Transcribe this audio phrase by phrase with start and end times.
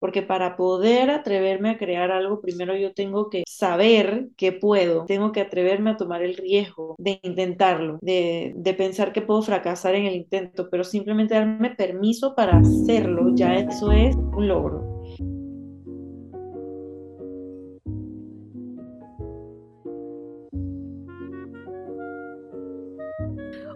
[0.00, 5.32] porque para poder atreverme a crear algo, primero yo tengo que saber que puedo, tengo
[5.32, 10.06] que atreverme a tomar el riesgo de intentarlo, de, de pensar que puedo fracasar en
[10.06, 14.89] el intento, pero simplemente darme permiso para hacerlo, ya eso es un logro.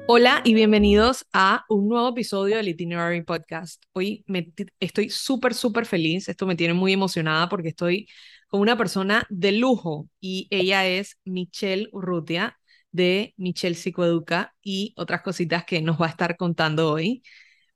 [0.07, 3.83] Hola y bienvenidos a un nuevo episodio del Itinerary Podcast.
[3.95, 6.29] Hoy me, estoy súper, súper feliz.
[6.29, 8.07] Esto me tiene muy emocionada porque estoy
[8.49, 12.59] con una persona de lujo y ella es Michelle Urrutia
[12.93, 17.23] de Michelle Psicoeduca y otras cositas que nos va a estar contando hoy.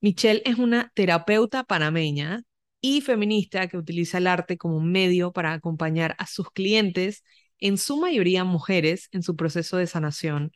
[0.03, 2.43] Michelle es una terapeuta panameña
[2.83, 7.25] y feminista que utiliza el arte como medio para acompañar a sus clientes,
[7.59, 10.53] en su mayoría mujeres, en su proceso de sanación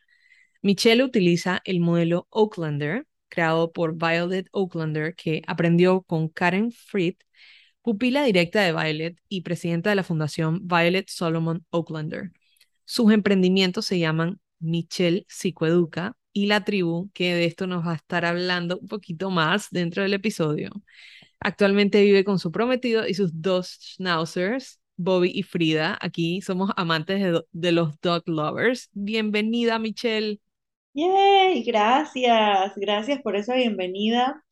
[0.62, 7.16] Michelle utiliza el modelo Oaklander, creado por Violet Oaklander, que aprendió con Karen Fried,
[7.82, 12.30] pupila directa de Violet y presidenta de la fundación Violet Solomon Oaklander.
[12.84, 17.96] Sus emprendimientos se llaman Michelle Psicoeduca y la tribu, que de esto nos va a
[17.96, 20.70] estar hablando un poquito más dentro del episodio.
[21.40, 25.98] Actualmente vive con su prometido y sus dos schnauzers, Bobby y Frida.
[26.00, 28.88] Aquí somos amantes de, de los dog lovers.
[28.92, 30.40] Bienvenida, Michelle.
[30.94, 34.44] Yay, gracias, gracias por esa bienvenida.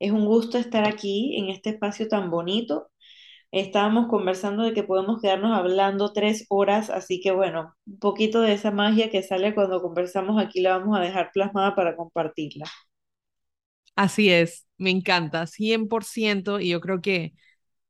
[0.00, 2.90] Es un gusto estar aquí en este espacio tan bonito.
[3.52, 8.54] Estábamos conversando de que podemos quedarnos hablando tres horas, así que bueno, un poquito de
[8.54, 12.66] esa magia que sale cuando conversamos aquí la vamos a dejar plasmada para compartirla.
[13.96, 17.34] Así es, me encanta, 100%, y yo creo que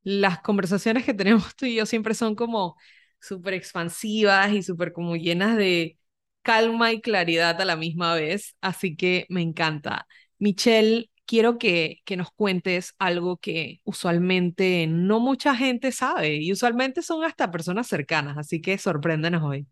[0.03, 2.77] las conversaciones que tenemos tú y yo siempre son como
[3.21, 5.97] súper expansivas y súper como llenas de
[6.45, 10.07] calma y claridad a la misma vez, así que me encanta.
[10.39, 17.03] Michelle, quiero que, que nos cuentes algo que usualmente no mucha gente sabe y usualmente
[17.03, 19.67] son hasta personas cercanas, así que sorpréndenos hoy.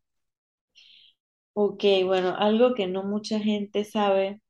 [1.55, 4.41] Ok, bueno, algo que no mucha gente sabe,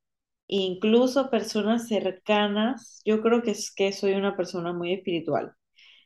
[0.48, 5.54] incluso personas cercanas, yo creo que es que soy una persona muy espiritual,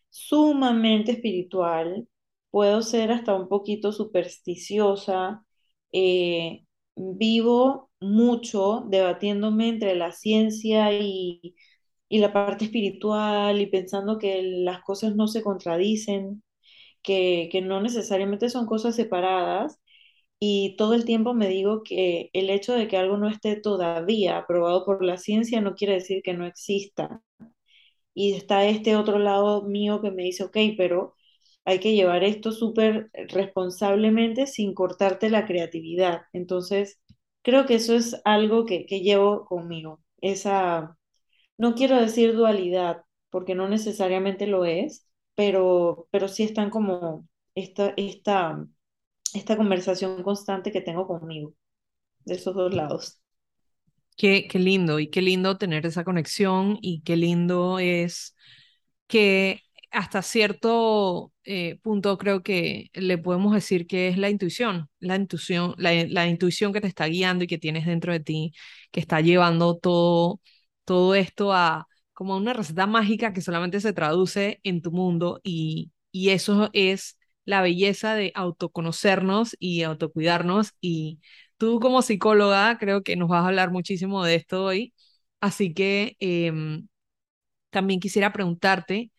[0.09, 2.07] sumamente espiritual,
[2.51, 5.45] puedo ser hasta un poquito supersticiosa,
[5.91, 6.65] eh,
[6.95, 11.55] vivo mucho debatiéndome entre la ciencia y,
[12.09, 16.43] y la parte espiritual y pensando que las cosas no se contradicen,
[17.03, 19.79] que, que no necesariamente son cosas separadas.
[20.39, 24.37] Y todo el tiempo me digo que el hecho de que algo no esté todavía
[24.39, 27.21] aprobado por la ciencia no quiere decir que no exista.
[28.13, 31.15] Y está este otro lado mío que me dice, ok, pero
[31.67, 36.23] hay que llevar esto súper responsablemente sin cortarte la creatividad.
[36.33, 37.01] Entonces,
[37.43, 40.01] creo que eso es algo que, que llevo conmigo.
[40.21, 40.97] Esa,
[41.57, 47.93] no quiero decir dualidad, porque no necesariamente lo es, pero, pero sí están como esta,
[47.97, 48.65] esta,
[49.33, 51.53] esta conversación constante que tengo conmigo,
[52.25, 53.21] de esos dos lados.
[54.17, 58.35] Qué, qué lindo y qué lindo tener esa conexión y qué lindo es
[59.07, 59.61] que
[59.91, 65.75] hasta cierto eh, punto creo que le podemos decir que es la intuición, la intuición,
[65.77, 68.53] la, intuición que te está guiando y que tienes dentro de ti,
[68.91, 70.41] que está llevando todo,
[70.85, 75.91] todo esto a como una receta mágica que solamente se traduce en tu mundo y,
[76.11, 80.73] y eso es la belleza de autoconocernos y autocuidarnos.
[80.81, 81.19] Y
[81.57, 84.93] tú como psicóloga creo que nos vas a hablar muchísimo de esto hoy,
[85.41, 86.87] así que em,
[87.69, 89.11] también quisiera preguntarte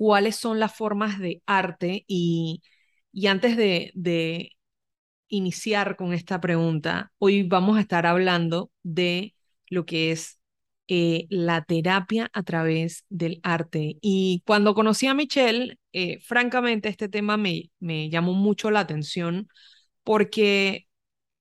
[0.00, 2.62] cuáles son las formas de arte y,
[3.12, 4.52] y antes de, de
[5.28, 9.34] iniciar con esta pregunta, hoy vamos a estar hablando de
[9.68, 10.40] lo que es
[10.88, 13.98] eh, la terapia a través del arte.
[14.00, 19.48] Y cuando conocí a Michelle, eh, francamente este tema me, me llamó mucho la atención
[20.04, 20.88] porque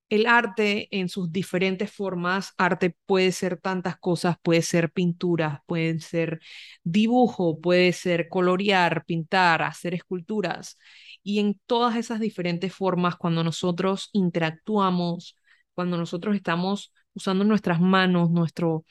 [0.09, 5.99] el arte en sus diferentes formas, arte puede ser tantas cosas, puede ser pintura, puede
[5.99, 6.39] ser
[6.83, 10.77] dibujo, puede ser colorear, pintar, hacer esculturas.
[11.23, 15.35] Y en todas esas diferentes formas, cuando nosotros interactuamos,
[15.73, 18.85] cuando nosotros estamos usando nuestras manos, nuestro,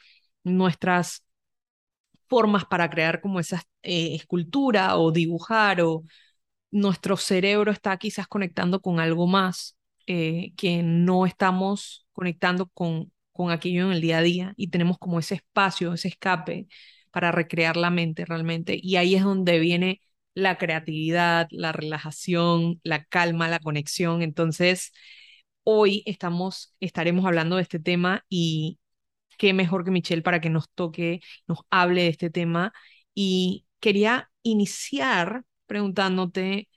[0.45, 1.25] nuestras
[2.29, 6.05] formas para crear como esa eh, escultura o dibujar o
[6.71, 9.78] nuestro cerebro está quizás conectando con algo más
[10.09, 14.99] eh, que no estamos conectando con, con aquello en el día a día y tenemos
[14.99, 16.67] como ese espacio, ese escape
[17.11, 18.79] para recrear la mente realmente.
[18.83, 20.01] Y ahí es donde viene
[20.35, 24.23] la creatividad, la relajación, la calma, la conexión.
[24.23, 24.93] Entonces,
[25.65, 28.79] hoy estamos, estaremos hablando de este tema y
[29.39, 32.73] qué mejor que Michelle para que nos toque, nos hable de este tema
[33.15, 36.69] y quería iniciar preguntándote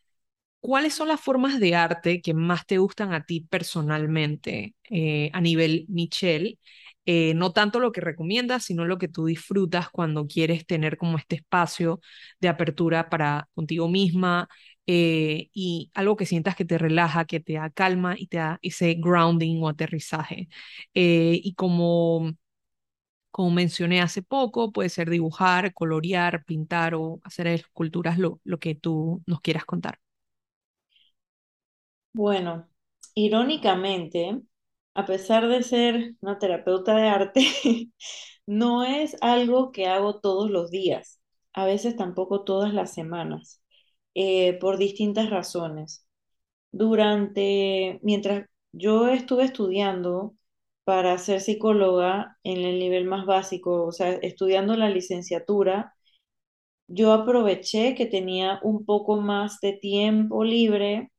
[0.62, 5.42] cuáles son las formas de arte que más te gustan a ti personalmente eh, a
[5.42, 6.60] nivel Michelle.
[7.06, 11.18] Eh, no tanto lo que recomiendas, sino lo que tú disfrutas cuando quieres tener como
[11.18, 12.00] este espacio
[12.40, 14.48] de apertura para contigo misma
[14.88, 18.60] eh, y algo que sientas que te relaja, que te da calma y te da
[18.62, 20.48] ese grounding o aterrizaje.
[20.94, 22.34] y como
[23.32, 28.76] como mencioné hace poco, puede ser dibujar, colorear, pintar o hacer esculturas, lo, lo que
[28.76, 30.00] tú nos quieras contar.
[32.14, 32.68] Bueno,
[33.16, 34.42] irónicamente,
[34.94, 37.42] a pesar de ser una terapeuta de arte,
[38.46, 41.22] no es algo que hago todos los días,
[41.54, 43.62] a veces tampoco todas las semanas,
[44.16, 46.06] eh, por distintas razones.
[46.72, 50.36] Durante, mientras yo estuve estudiando,
[50.86, 55.96] para ser psicóloga en el nivel más básico, o sea, estudiando la licenciatura,
[56.88, 61.12] yo aproveché que tenía un poco más de tiempo libre,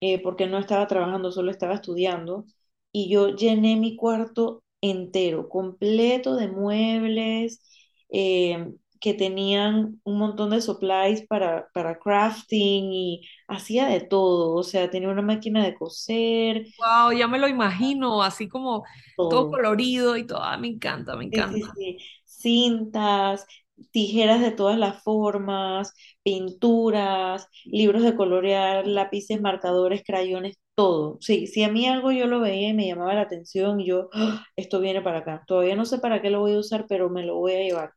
[0.00, 2.46] eh, porque no estaba trabajando, solo estaba estudiando,
[2.92, 7.62] y yo llené mi cuarto entero, completo de muebles,
[8.10, 14.62] eh, que tenían un montón de supplies para, para crafting y hacía de todo, o
[14.64, 18.84] sea, tenía una máquina de coser, Wow, ya me lo imagino, así como
[19.26, 19.50] todo todo.
[19.50, 20.42] colorido y todo.
[20.42, 21.74] Ah, me encanta, me Sí, sí, encanta.
[21.74, 21.98] sí.
[22.24, 23.46] Cintas,
[23.92, 31.18] tijeras de todas las formas, pinturas, libros de colorear, lápices, marcadores, crayones, todo.
[31.20, 34.44] Sí, si a mí algo yo lo veía y me llamaba la atención, yo, "Ah,
[34.56, 35.44] esto viene para acá.
[35.46, 37.92] Todavía no sé para qué lo voy a usar, pero me lo voy a llevar.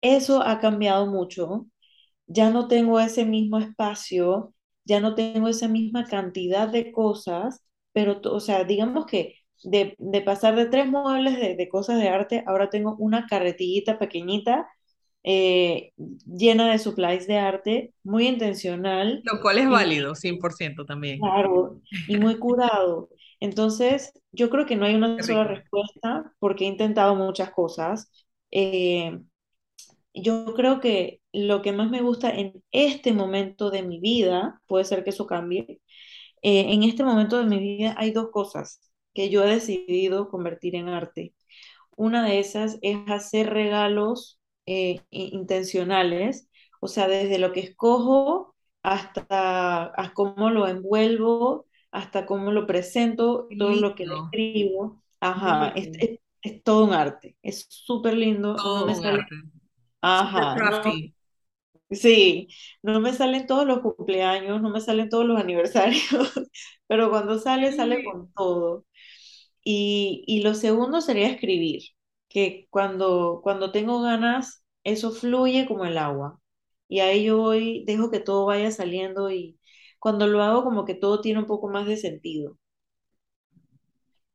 [0.00, 1.66] Eso ha cambiado mucho
[2.28, 7.62] ya no tengo ese mismo espacio, ya no tengo esa misma cantidad de cosas,
[7.92, 12.08] pero, o sea, digamos que de, de pasar de tres muebles de, de, cosas de
[12.08, 14.68] arte, ahora tengo una carretillita pequeñita
[15.24, 15.92] eh,
[16.26, 21.20] llena de supplies de arte, muy intencional Lo cual es y válido, 100% también.
[21.20, 23.10] claro, y muy curado.
[23.40, 28.10] Entonces, yo creo que no hay una sola respuesta porque he intentado muchas cosas.
[28.50, 29.20] Eh,
[30.14, 34.84] yo creo que lo que más me gusta en este momento de mi vida, puede
[34.84, 35.80] ser que eso cambie,
[36.42, 38.80] eh, en este momento de mi vida hay dos cosas
[39.14, 41.34] que yo he decidido convertir en arte.
[41.96, 44.37] Una de esas es hacer regalos
[44.68, 46.48] eh, intencionales,
[46.80, 53.46] o sea, desde lo que escojo hasta, hasta cómo lo envuelvo, hasta cómo lo presento,
[53.48, 55.02] Qué todo lo que le escribo.
[55.20, 55.98] Ajá, es, lindo.
[56.00, 59.34] es es todo un arte, es súper lindo, no me Todo un sale arte.
[59.34, 59.52] Super
[60.00, 60.92] Ajá, no,
[61.90, 62.48] sí,
[62.82, 66.02] no me salen todos los cumpleaños, no me salen todos los aniversarios,
[66.86, 68.84] pero cuando sale, sale con todo.
[69.64, 71.82] Y, y lo segundo sería escribir,
[72.28, 76.40] que cuando, cuando tengo ganas, eso fluye como el agua.
[76.88, 79.58] Y ahí yo voy, dejo que todo vaya saliendo y
[80.00, 82.58] cuando lo hago como que todo tiene un poco más de sentido.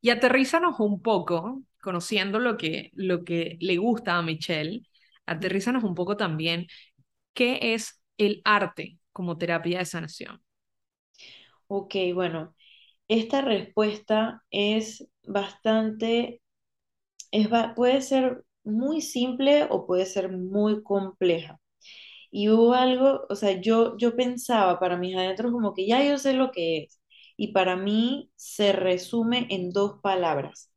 [0.00, 4.82] Y aterrízanos un poco, conociendo lo que, lo que le gusta a Michelle,
[5.26, 6.66] aterrízanos un poco también,
[7.34, 10.42] ¿qué es el arte como terapia de sanación?
[11.68, 12.54] Ok, bueno,
[13.08, 16.42] esta respuesta es bastante
[17.32, 21.60] es, va- puede ser muy simple o puede ser muy compleja.
[22.30, 26.18] Y hubo algo, o sea, yo, yo pensaba para mis adentros como que ya yo
[26.18, 27.00] sé lo que es.
[27.36, 30.72] Y para mí se resume en dos palabras.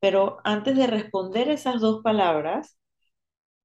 [0.00, 2.78] Pero antes de responder esas dos palabras,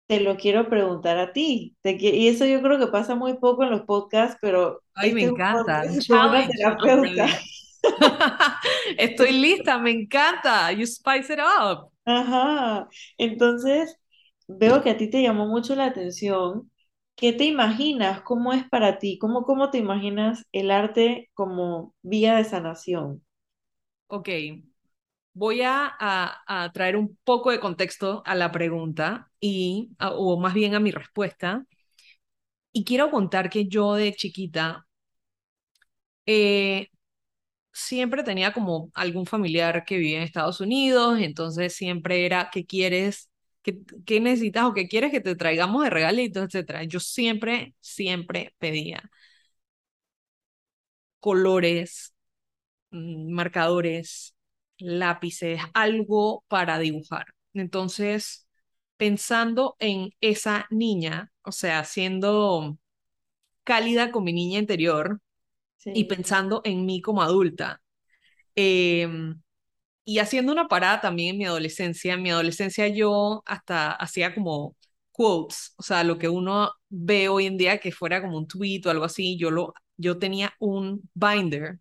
[0.08, 1.78] te lo quiero preguntar a ti.
[1.82, 5.22] Te y eso yo creo que pasa muy poco en los podcasts, pero Ay, me
[5.22, 5.84] este es un encanta.
[8.98, 10.72] Estoy lista, me encanta.
[10.72, 11.93] You spice it up.
[12.06, 12.90] Ajá.
[13.18, 13.98] Entonces,
[14.48, 16.72] veo que a ti te llamó mucho la atención.
[17.16, 18.22] ¿Qué te imaginas?
[18.22, 19.18] ¿Cómo es para ti?
[19.20, 23.24] ¿Cómo, cómo te imaginas el arte como vía de sanación?
[24.08, 24.30] Ok,
[25.34, 30.54] voy a, a, a traer un poco de contexto a la pregunta y, o más
[30.54, 31.66] bien a mi respuesta.
[32.72, 34.86] Y quiero contar que yo de chiquita
[36.26, 36.90] eh,
[37.74, 43.30] siempre tenía como algún familiar que vivía en Estados Unidos, entonces siempre era, ¿qué quieres?
[43.64, 46.84] ¿Qué, qué necesitas o qué quieres que te traigamos de regalitos, etcétera?
[46.86, 49.10] Yo siempre, siempre pedía
[51.20, 52.14] colores,
[52.92, 54.36] mm, marcadores,
[54.80, 57.28] lápices, algo para dibujar.
[57.54, 58.48] Entonces,
[58.98, 62.78] pensando en esa niña, o sea, siendo
[63.66, 65.22] cálida con mi niña interior
[65.86, 67.82] y pensando en mí como adulta,
[68.56, 69.42] em,
[70.06, 72.14] y haciendo una parada también en mi adolescencia.
[72.16, 74.76] En mi adolescencia yo hasta hacía como
[75.12, 78.82] quotes, o sea, lo que uno ve hoy en día que fuera como un tweet
[78.86, 81.80] o algo así, yo, lo, yo tenía un binder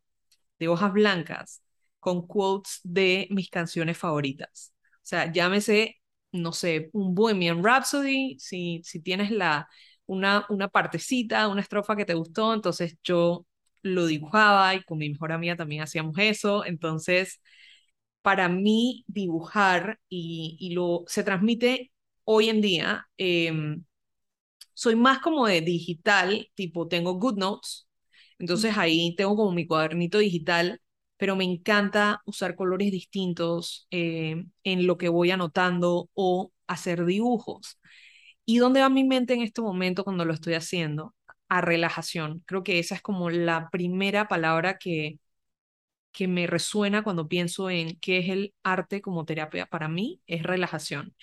[0.59, 1.63] de hojas blancas
[2.01, 4.75] con quotes de mis canciones favoritas.
[4.97, 5.97] O sea, llámese,
[6.33, 9.69] no sé, un Bohemian Rhapsody, si, si tienes la,
[10.07, 13.47] una, una partecita, una estrofa que te gustó, entonces yo
[13.83, 16.65] lo dibujaba y con mi mejor amiga también hacíamos eso.
[16.65, 17.41] Entonces,
[18.23, 21.93] para mí dibujar y, y lo se transmite
[22.25, 23.53] hoy en día, eh,
[24.75, 27.89] soy más como de digital, tipo tengo GoodNotes,
[28.39, 30.81] entonces ahí tengo como mi cuadernito digital,
[31.17, 37.79] pero me encanta usar colores distintos eh, en lo que voy anotando o hacer dibujos.
[38.45, 41.15] ¿Y dónde va mi mente en este momento cuando lo estoy haciendo?
[41.55, 42.43] A relajación.
[42.47, 45.19] Creo que esa es como la primera palabra que,
[46.13, 50.43] que me resuena cuando pienso en qué es el arte como terapia para mí, es
[50.45, 51.15] relajación.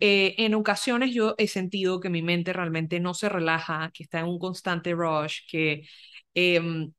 [0.00, 4.20] Eh, en ocasiones yo he sentido que mi mente realmente no se relaja, que está
[4.20, 5.88] en un constante rush, que
[6.34, 6.92] em,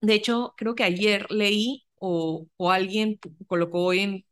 [0.00, 4.24] de hecho creo que ayer leí o, o alguien colocó en,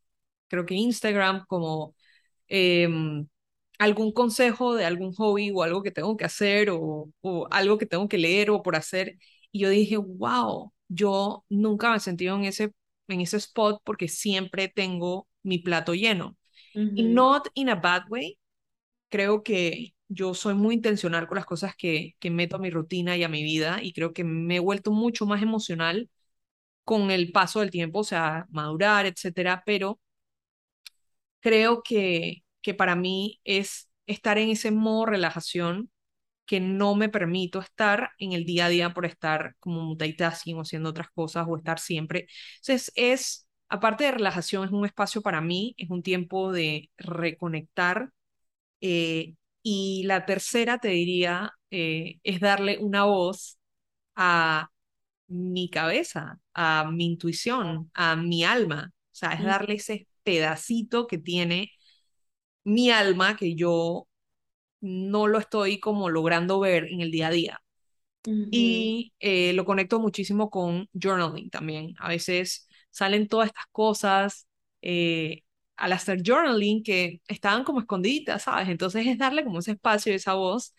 [0.48, 1.94] creo que Instagram como
[2.48, 3.28] em,
[3.78, 7.86] algún consejo de algún hobby o algo que tengo que hacer o, o algo que
[7.86, 9.18] tengo que leer o por hacer.
[9.52, 12.72] Y yo dije, wow, yo nunca me he sentido en ese,
[13.08, 16.36] en ese spot porque siempre tengo mi plato lleno.
[16.94, 18.38] Y not in a bad way.
[19.10, 23.16] Creo que yo soy muy intencional con las cosas que, que meto a mi rutina
[23.16, 26.10] y a mi vida y creo que me he vuelto mucho más emocional
[26.84, 30.00] con el paso del tiempo, o sea, madurar, etcétera, pero
[31.40, 35.90] creo que, que para mí es estar en ese modo relajación
[36.46, 40.62] que no me permito estar en el día a día por estar como multitasking o
[40.62, 42.28] haciendo otras cosas o estar siempre.
[42.58, 48.10] Entonces es, aparte de relajación, es un espacio para mí, es un tiempo de reconectar.
[48.80, 53.58] eh, y la tercera, te diría, eh, es darle una voz
[54.16, 54.70] a
[55.28, 58.92] mi cabeza, a mi intuición, a mi alma.
[58.94, 61.72] O sea, es darle ese pedacito que tiene
[62.64, 64.08] mi alma que yo
[64.80, 67.60] no lo estoy como logrando ver en el día a día.
[68.50, 71.94] Y eh, lo conecto muchísimo con journaling también.
[71.98, 74.48] A veces salen todas estas cosas
[74.82, 75.42] eh,
[75.76, 78.68] al hacer journaling que estaban como escondidas, ¿sabes?
[78.68, 80.74] Entonces es darle como ese espacio, esa voz.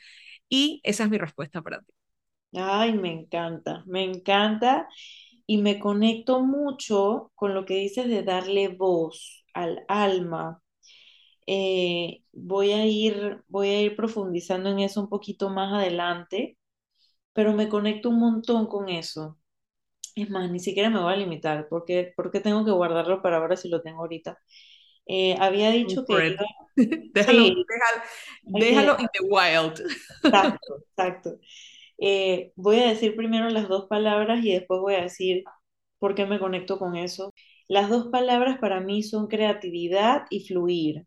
[0.50, 1.93] Y esa es mi respuesta para ti.
[2.55, 4.88] Ay, me encanta, me encanta
[5.48, 10.62] y me conecto mucho con lo que dices de darle voz al alma.
[11.51, 16.57] Eh, voy a ir, voy a ir profundizando en eso un poquito más adelante,
[17.33, 19.39] pero me conecto un montón con eso.
[20.15, 23.57] Es más, ni siquiera me voy a limitar porque, porque tengo que guardarlo para ahora
[23.57, 24.37] si lo tengo ahorita.
[25.07, 26.37] Eh, había dicho for que
[27.13, 28.01] Déjalo, sí, déjalo,
[28.43, 29.81] déjalo in the wild.
[30.31, 31.39] exacto, exacto.
[31.99, 35.43] Eh, voy a decir primero las dos palabras y después voy a decir
[35.99, 37.33] por qué me conecto con eso.
[37.69, 41.05] Las dos palabras para mí son creatividad y fluir.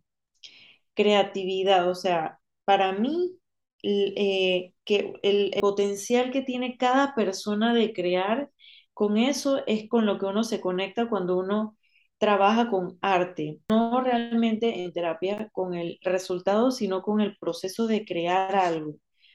[0.95, 3.39] Creatividad, o sea, para mí
[3.83, 8.51] eh, que el, el potencial que tiene cada persona de crear,
[8.95, 11.77] con eso es con lo que uno se conecta cuando uno
[12.19, 18.05] trabaja con arte, no realmente en terapia con el resultado, sino con el proceso de
[18.05, 18.95] crear algo.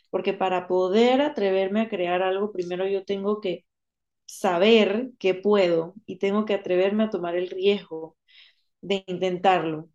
[0.10, 3.66] Porque para poder atreverme a crear algo, primero yo tengo que
[4.26, 8.18] saber que puedo y tengo que atreverme a tomar el riesgo
[8.82, 9.90] de intentarlo,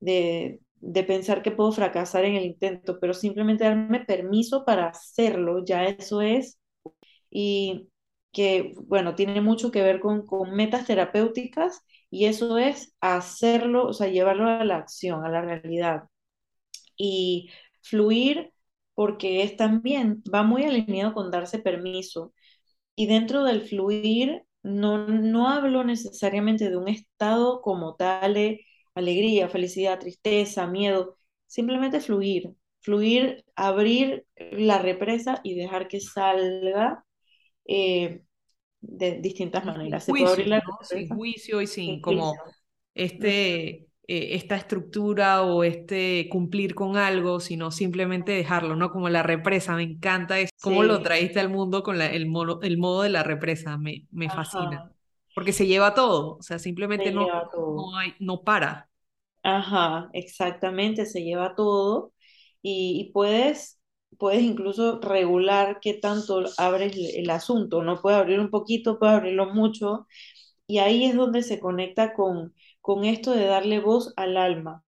[0.00, 5.64] de, de pensar que puedo fracasar en el intento, pero simplemente darme permiso para hacerlo,
[5.64, 6.58] ya eso es,
[7.30, 7.88] y
[8.32, 13.92] que, bueno, tiene mucho que ver con, con metas terapéuticas y eso es hacerlo, o
[13.92, 16.04] sea, llevarlo a la acción, a la realidad.
[16.96, 17.50] Y
[17.82, 18.52] fluir
[18.94, 22.32] porque es también, va muy alineado con darse permiso.
[22.96, 28.36] Y dentro del fluir, no, no hablo necesariamente de un estado como tal
[28.94, 37.04] alegría, felicidad, tristeza, miedo, simplemente fluir, fluir, abrir la represa y dejar que salga
[37.66, 38.22] eh,
[38.80, 40.04] de distintas maneras.
[40.04, 40.78] Se puede abrir juicio, la ¿no?
[40.82, 42.42] Sin juicio y sin sin como juicio.
[42.94, 43.68] Este,
[44.08, 48.90] eh, esta estructura o este cumplir con algo, sino simplemente dejarlo, ¿no?
[48.92, 52.60] Como la represa, me encanta es cómo lo traíste al mundo con la- el, mono-
[52.62, 54.93] el modo de la represa, me, me fascina,
[55.34, 58.90] porque se lleva todo, o sea, simplemente se no, no hay, no para.
[59.42, 62.12] Ajá, exactamente, se lleva todo
[62.62, 63.78] y, y puedes,
[64.18, 69.16] puedes incluso regular qué tanto abres el, el asunto, no puedes abrir un poquito, puedes
[69.16, 70.06] abrirlo mucho
[70.66, 74.84] y ahí es donde se conecta con, con esto de darle voz al alma.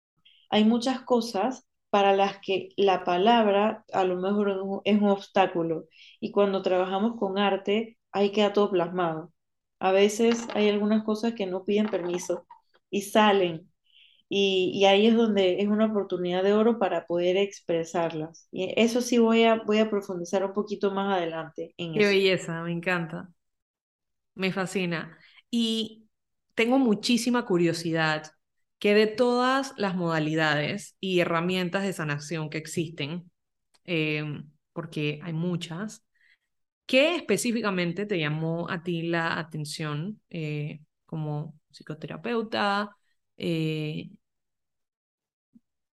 [0.51, 5.09] Hay muchas cosas para las que la palabra a lo mejor es un, es un
[5.11, 5.87] obstáculo.
[6.21, 9.33] Y cuando trabajamos con arte, ahí queda todo plasmado.
[9.81, 12.47] A veces hay algunas cosas que no piden permiso
[12.91, 13.71] y salen.
[14.29, 18.49] Y, y ahí es donde es una oportunidad de oro para poder expresarlas.
[18.53, 22.09] Y eso sí voy a, voy a profundizar un poquito más adelante en Qué eso.
[22.09, 23.33] belleza, me encanta,
[24.35, 25.19] me fascina.
[25.51, 26.09] Y
[26.55, 28.33] tengo muchísima curiosidad
[28.79, 33.31] que de todas las modalidades y herramientas de sanación que existen,
[33.85, 34.25] eh,
[34.73, 36.05] porque hay muchas,
[36.91, 42.97] ¿qué específicamente te llamó a ti la atención eh, como psicoterapeuta?
[43.39, 44.11] eh,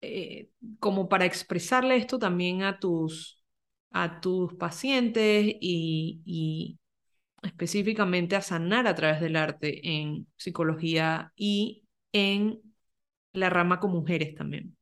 [0.02, 0.50] eh,
[0.80, 3.44] como para expresarle esto también a tus,
[3.92, 6.80] a tus pacientes y,
[7.44, 12.62] específicamente a sanar a través del arte en psicología y en
[13.34, 14.78] la rama con mujeres también.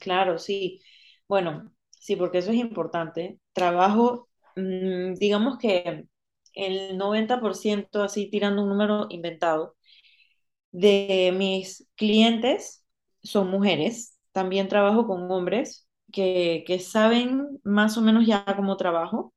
[0.00, 0.80] Claro, sí.
[1.28, 3.38] Bueno, sí, porque eso es importante.
[3.52, 4.25] Trabajo,
[4.56, 6.06] digamos que
[6.54, 9.76] el 90% así tirando un número inventado,
[10.72, 12.84] de mis clientes
[13.22, 14.18] son mujeres.
[14.32, 19.34] También trabajo con hombres que, que saben más o menos ya cómo trabajo,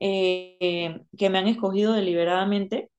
[0.00, 2.90] eh, que me han escogido deliberadamente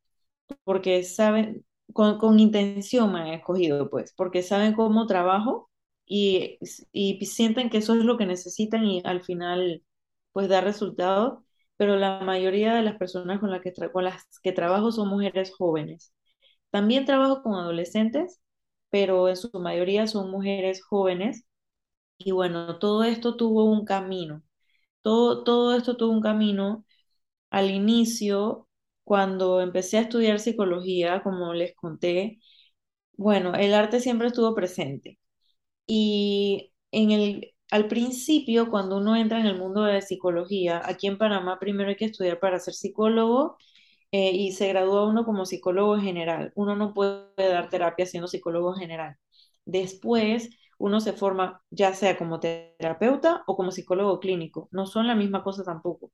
[0.63, 5.69] porque saben, con, con intención me han escogido, pues, porque saben cómo trabajo
[6.05, 6.59] y,
[6.91, 9.83] y sienten que eso es lo que necesitan y al final,
[10.33, 11.44] pues, da resultados.
[11.77, 15.53] Pero la mayoría de las personas con las que, con las que trabajo son mujeres
[15.55, 16.13] jóvenes.
[16.71, 18.41] También trabajo con adolescentes,
[18.89, 21.45] pero en su mayoría son mujeres jóvenes.
[22.17, 24.43] Y bueno, todo esto tuvo un camino.
[25.01, 26.85] Todo, todo esto tuvo un camino
[27.51, 28.67] al inicio,
[29.03, 32.39] cuando empecé a estudiar psicología, como les conté,
[33.17, 35.19] bueno, el arte siempre estuvo presente.
[35.87, 41.17] Y en el, al principio, cuando uno entra en el mundo de psicología, aquí en
[41.17, 43.57] Panamá primero hay que estudiar para ser psicólogo
[44.11, 46.51] eh, y se gradúa uno como psicólogo general.
[46.55, 49.17] Uno no puede dar terapia siendo psicólogo general.
[49.65, 54.69] Después, uno se forma ya sea como terapeuta o como psicólogo clínico.
[54.71, 56.11] No son la misma cosa tampoco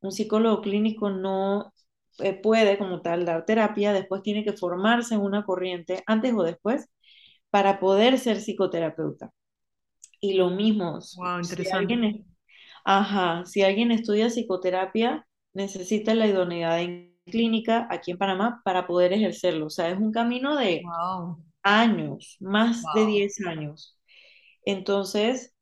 [0.00, 1.72] un psicólogo clínico no
[2.18, 6.42] eh, puede como tal dar terapia, después tiene que formarse en una corriente antes o
[6.42, 6.88] después
[7.50, 9.30] para poder ser psicoterapeuta.
[10.20, 11.70] Y lo mismo, Wow, si interesante.
[11.70, 12.16] alguien, es-
[12.84, 19.12] ajá, si alguien estudia psicoterapia, necesita la idoneidad en clínica aquí en Panamá para poder
[19.12, 19.66] ejercerlo.
[19.66, 23.06] O sea, es un camino de Wow, años, más de wow.
[23.06, 23.98] 10 años.
[24.64, 25.54] Entonces,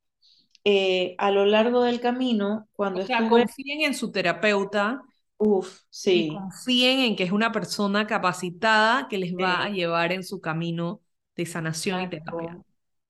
[0.64, 5.02] eh, a lo largo del camino, O cuando sea, estuve, confíen en su terapeuta
[5.38, 10.12] uff, y sí, confíen en que es una persona capacitada que les va a llevar
[10.12, 11.02] en su camino
[11.36, 12.58] de sanación y terapia.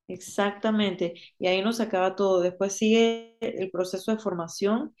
[0.09, 1.15] Exactamente.
[1.39, 2.41] Y ahí nos acaba todo.
[2.41, 4.95] Después sigue el proceso de formación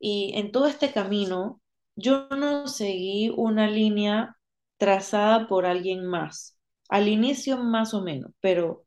[0.00, 1.60] y en todo este camino
[1.96, 4.38] yo no seguí una línea
[4.78, 6.58] trazada por alguien más.
[6.90, 8.84] Al inicio más o menos, pero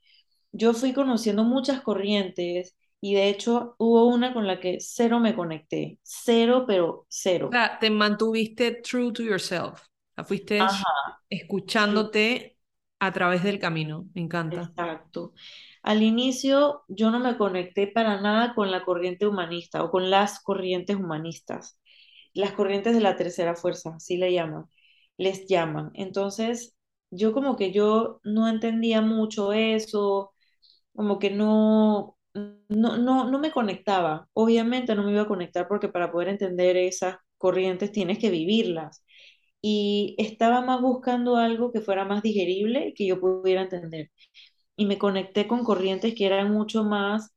[0.53, 5.35] yo fui conociendo muchas corrientes y de hecho hubo una con la que cero me
[5.35, 5.99] conecté.
[6.03, 7.05] Cero, pero
[7.41, 7.49] O cero.
[7.51, 9.81] sea, te mantuviste true to yourself.
[10.17, 10.89] O fuiste Ajá,
[11.29, 12.54] escuchándote
[12.99, 14.07] a través del camino.
[14.13, 14.73] Me encanta.
[14.75, 15.33] Exacto.
[15.83, 20.41] Al inicio yo no me conecté para nada con la corriente humanista o con las
[20.41, 21.79] corrientes humanistas,
[22.33, 24.65] las corrientes de la tercera fuerza, así le llaman,
[25.17, 25.91] les llaman.
[25.95, 26.75] Entonces,
[27.11, 30.33] yo como que yo no entendía mucho eso,
[30.95, 32.17] como que no,
[32.69, 34.29] no, no, no me conectaba.
[34.33, 39.04] Obviamente no me iba a conectar porque para poder entender esas corrientes tienes que vivirlas.
[39.67, 44.11] Y estaba más buscando algo que fuera más digerible y que yo pudiera entender
[44.75, 47.31] y me conecté con corrientes que eran mucho más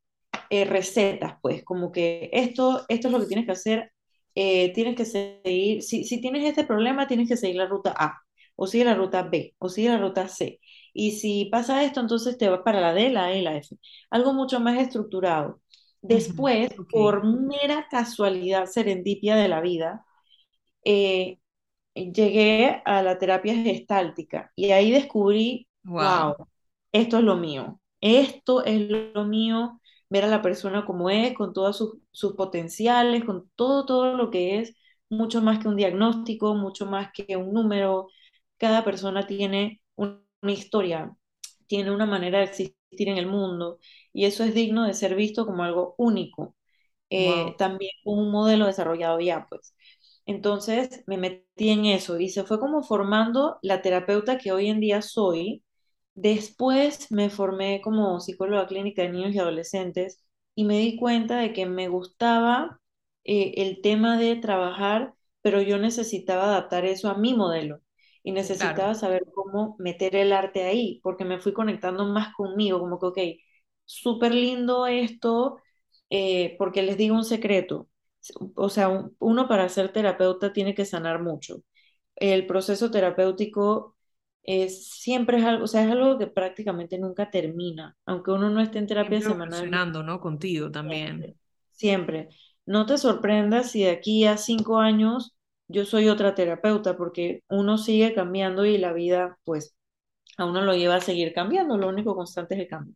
[0.51, 3.93] eh, recetas, pues, como que esto, esto es lo que tienes que hacer,
[4.35, 8.19] eh, tienes que seguir, si, si tienes este problema, tienes que seguir la ruta A,
[8.57, 10.61] o sigue la ruta B, o sigue la ruta C.
[10.93, 13.77] Y si pasa esto, entonces te vas para la D, la E, la F.
[14.11, 15.61] Algo mucho más estructurado.
[16.01, 20.05] Después, por mera casualidad serendipia de la vida,
[20.85, 21.39] eh,
[22.13, 26.37] llegué a la terapia gestáltica y ahí descubrí, Wow.
[26.37, 26.49] wow,
[26.93, 28.81] esto es lo mío, esto es
[29.15, 29.81] lo mío,
[30.11, 34.31] ver a la persona como es, con todos sus, sus potenciales, con todo, todo lo
[34.31, 34.75] que es,
[35.11, 38.09] mucho más que un diagnóstico, mucho más que un número.
[38.59, 41.15] Cada persona tiene un- una historia,
[41.67, 43.79] tiene una manera de existir en el mundo
[44.13, 46.55] y eso es digno de ser visto como algo único
[47.11, 47.59] eh, Wow.
[47.59, 49.75] también con un modelo desarrollado ya, pues.
[50.29, 54.81] Entonces me metí en eso y se fue como formando la terapeuta que hoy en
[54.81, 55.65] día soy,
[56.15, 60.25] Después me formé como psicóloga clínica de niños y adolescentes
[60.57, 62.81] y me di cuenta de que me gustaba
[63.25, 67.81] eh, el tema de trabajar, pero yo necesitaba adaptar eso a mi modelo
[68.25, 68.85] y Claro.
[68.85, 73.07] necesitaba saber cómo meter el arte ahí, porque me fui conectando más conmigo, como que,
[73.07, 73.19] ok,
[73.85, 75.59] súper lindo esto,
[76.11, 77.89] eh, porque les digo un secreto,
[78.55, 81.63] o sea, un- uno para ser terapeuta tiene que sanar mucho.
[82.17, 83.97] El proceso terapéutico
[84.45, 88.61] es, siempre es algo, o sea, es algo que prácticamente nunca termina, aunque uno no
[88.61, 90.21] esté en terapia Siempre semanal, evolucionando, ¿no?
[90.21, 91.35] Contigo también.
[91.73, 92.29] siempre.
[92.67, 95.35] No te sorprendas si de aquí a cinco años
[95.69, 99.75] yo soy otra terapeuta, porque uno sigue cambiando y la vida, pues,
[100.39, 102.95] a uno lo lleva a seguir cambiando, lo único constante es el cambio.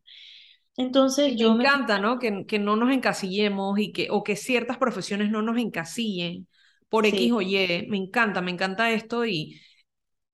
[0.77, 2.19] Entonces me yo me encanta, ¿no?
[2.19, 6.49] Que, que no nos encasillemos y que, o que ciertas profesiones no nos encasillen
[6.89, 7.87] por X sí, o Y.
[7.89, 9.61] Me encanta, me encanta esto y,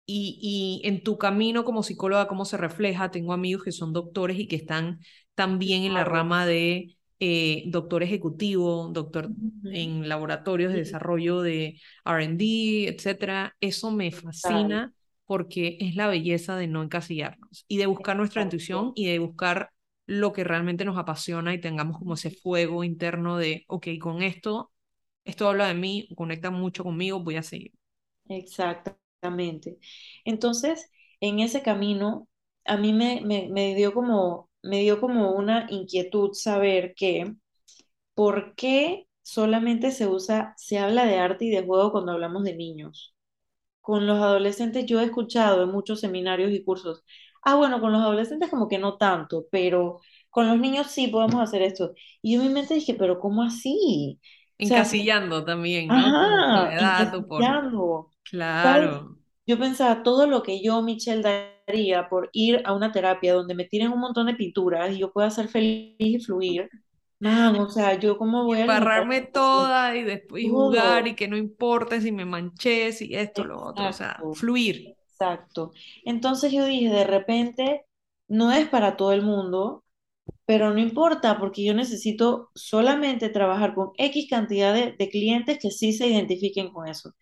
[0.06, 3.12] y, y en tu camino como psicóloga, cómo se refleja.
[3.12, 5.00] Tengo amigos que son doctores y que están
[5.36, 9.30] también en la rama de eh, doctor ejecutivo, doctor
[9.72, 13.56] en laboratorios de desarrollo de R&D, etcétera.
[13.62, 14.94] Eso me fascina
[15.26, 19.72] porque es la belleza de no encasillarnos y de buscar nuestra intuición y de buscar
[20.08, 24.72] lo que realmente nos apasiona y tengamos como ese fuego interno de, ok, con esto,
[25.26, 27.74] esto habla de mí, conecta mucho conmigo, voy a seguir.
[28.30, 29.80] Exactamente.
[30.26, 30.90] Entonces,
[31.22, 32.28] en ese camino,
[32.66, 37.34] a mí me, me, me dio como, me dio como una inquietud saber que,
[38.16, 42.56] ¿por qué solamente se usa, se habla de arte y de juego cuando hablamos de
[42.58, 43.16] niños?
[43.88, 47.04] Con los adolescentes yo he escuchado en muchos seminarios y cursos,
[47.44, 51.42] ah, bueno, con los adolescentes como que no tanto, pero con los niños sí podemos
[51.42, 51.94] hacer esto.
[52.22, 54.20] Y yo en mi mente dije, pero ¿cómo así?
[54.62, 56.20] O sea, Encasillando también, ¿no?
[56.20, 57.46] Por, por Ajá, edad por...
[57.46, 58.14] encasillando.
[58.62, 59.02] ¿Sabes?
[59.02, 59.18] Claro.
[59.48, 61.22] Yo pensaba todo lo que yo, Michelle,
[61.68, 65.12] daría por ir a una terapia donde me tiren un montón de pinturas y yo
[65.14, 66.70] pueda ser feliz y fluir.
[67.20, 71.16] Man, o sea, yo cómo Y voy a embarrarme toda y después y jugar y
[71.16, 74.96] que no importe si me manché, si esto, lo otro, o sea, fluir.
[75.12, 75.72] exacto.
[76.06, 77.86] Entonces yo dije, de repente,
[78.28, 79.84] no es para todo el mundo,
[80.46, 85.72] pero no importa porque yo necesito solamente trabajar con X cantidad de, de clientes que
[85.72, 87.14] sí se identifiquen con eso.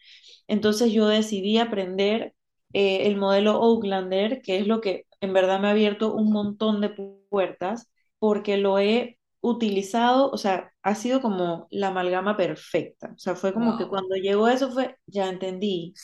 [0.47, 2.35] Entonces yo decidí aprender
[2.73, 6.81] eh, el modelo Oaklander, que es lo que en verdad me ha abierto un montón
[6.81, 13.11] de pu- puertas, porque lo he utilizado, o sea, ha sido como la amalgama perfecta.
[13.15, 13.89] O sea, fue como que Wow.
[13.89, 15.97] cuando llegó eso fue, ya entendí,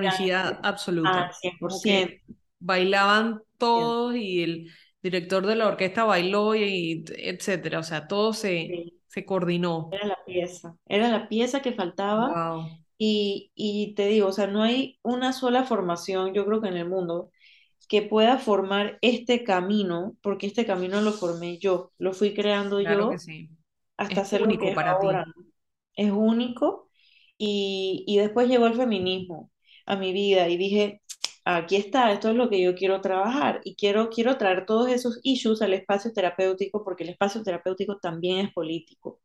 [0.00, 0.62] ya Sincronicidad entendí.
[0.62, 1.02] absoluta.
[1.02, 1.30] Ah,
[1.60, 4.70] Como que ciento bailaban cien todos y el
[5.02, 7.78] director de la orquesta bailó y etcétera.
[7.80, 9.98] O sea, todo se, Sí, se coordinó.
[10.00, 12.78] era la pieza, era la pieza que faltaba Wow.
[12.98, 16.76] y, y te digo, o sea, no hay una sola formación, yo creo que en
[16.76, 17.30] el mundo
[17.88, 23.08] que pueda formar este camino, porque este camino lo formé yo, lo fui creando Claro
[23.08, 23.50] que yo sí.
[23.96, 25.24] hasta Es ser lo que único es ahora.
[25.94, 26.88] Es único
[27.38, 29.50] y, y después llegó el feminismo
[29.86, 31.02] a mi vida y dije,
[31.44, 35.20] aquí está, esto es lo que yo quiero trabajar y quiero, quiero traer todos esos
[35.22, 39.20] issues al espacio terapéutico porque el espacio terapéutico también es político.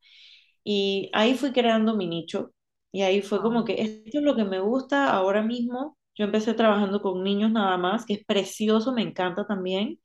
[0.63, 2.53] Y ahí fui creando mi nicho
[2.91, 5.97] y ahí fue como que esto es lo que me gusta ahora mismo.
[6.15, 9.99] Yo empecé trabajando con niños nada más, que es precioso, me encanta también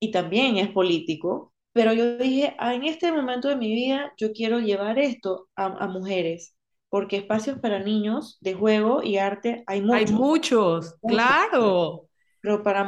[0.00, 1.54] y también es político.
[1.72, 5.66] Pero yo dije, "Ah, en este momento de mi vida yo quiero llevar esto a,
[5.66, 6.56] a mujeres,
[6.90, 12.08] porque espacios para niños de juego y arte hay Hay muchos, muchos, muchos, claro.
[12.40, 12.84] pero para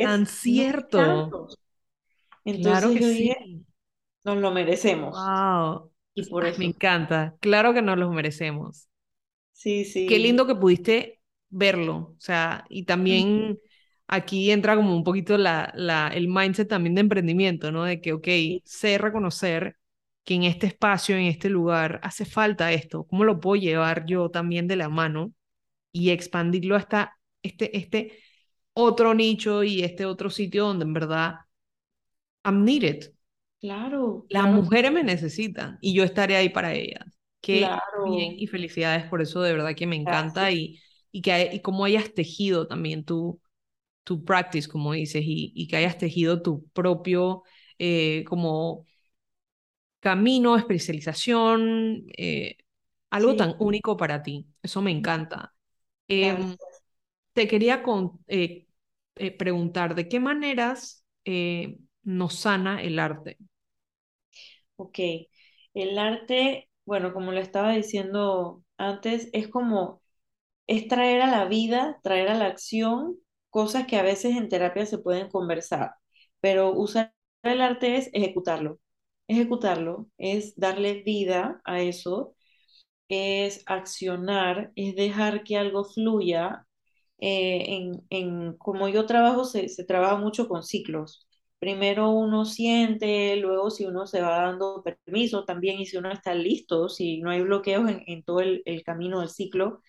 [0.00, 1.48] Tan mujeres no hay cierto.
[2.60, 3.66] Claro Entonces que yo dije, sí.
[4.24, 5.34] nos lo merecemos.
[5.34, 5.90] Wow.
[6.14, 7.36] Y por Ay, me eso, encanta.
[7.40, 8.88] Claro que nos los merecemos.
[9.52, 10.46] sí, Y qué lindo sí.
[10.46, 11.20] que pudiste
[11.54, 11.96] verlo.
[11.96, 13.58] O sea, y también
[14.06, 17.84] aquí entra como un poquito la, la, el mindset también de emprendimiento, ¿no?
[17.84, 18.28] De que, ok,
[18.64, 19.76] sé reconocer
[20.24, 23.04] que en este espacio, en este lugar, hace falta esto.
[23.06, 25.32] ¿Cómo lo puedo llevar yo también de la mano
[25.92, 28.18] y expandirlo hasta este, este
[28.74, 31.36] otro nicho y este otro sitio donde en verdad
[32.44, 33.12] I'm needed?
[33.60, 37.04] Claro, Las claro, mujeres me necesitan y yo estaré ahí para ellas.
[37.40, 38.38] Qué bien claro.
[38.38, 40.52] y felicidades por eso, de verdad que me encanta Gracias.
[40.52, 40.80] y,
[41.14, 43.40] y, que, y cómo hayas tejido también tu,
[44.04, 47.44] tu practice, como dices, y, y que hayas tejido tu propio
[47.78, 48.86] eh, como
[50.00, 52.58] camino, especialización, eh,
[53.10, 54.46] algo Sí, tan único para ti.
[54.62, 55.54] Eso me encanta.
[56.08, 56.56] Em,
[57.34, 58.68] te quería con, eh,
[59.38, 61.04] preguntar, ¿de qué maneras
[62.04, 63.38] nos sana el arte?
[64.76, 64.98] Ok.
[65.74, 70.02] El arte, bueno, como lo estaba diciendo antes, es como,
[70.66, 73.18] es traer a la vida, traer a la acción
[73.50, 75.92] cosas que a veces en terapia se pueden conversar,
[76.40, 78.80] pero usar el arte es ejecutarlo.
[79.28, 82.34] Ejecutarlo es darle vida a eso,
[83.08, 86.66] es accionar, es dejar que algo fluya.
[87.18, 91.26] Eh, en, en como yo trabajo, se, se trabaja mucho con ciclos.
[91.58, 96.34] Primero uno siente, luego si uno se va dando permiso también y si uno está
[96.34, 99.82] listo, si no hay bloqueos en, en todo el, el camino del ciclo,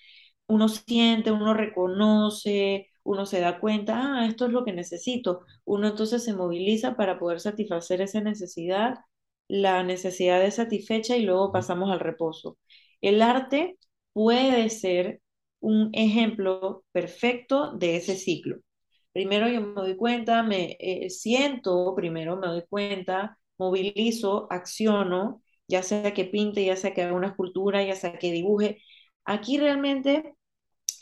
[0.47, 5.41] uno siente, uno reconoce, uno se da cuenta, ah, esto es lo que necesito.
[5.65, 8.95] Uno entonces se moviliza para poder satisfacer esa necesidad,
[9.47, 12.57] la necesidad es satisfecha y luego pasamos al reposo.
[13.01, 13.77] El arte
[14.13, 15.21] puede ser
[15.59, 18.57] un ejemplo perfecto de ese ciclo.
[19.13, 25.83] Primero yo me doy cuenta, me eh, siento, primero me doy cuenta, movilizo, acciono, ya
[25.83, 28.81] sea que pinte, ya sea que haga una escultura, ya sea que dibuje.
[29.25, 30.35] Aquí realmente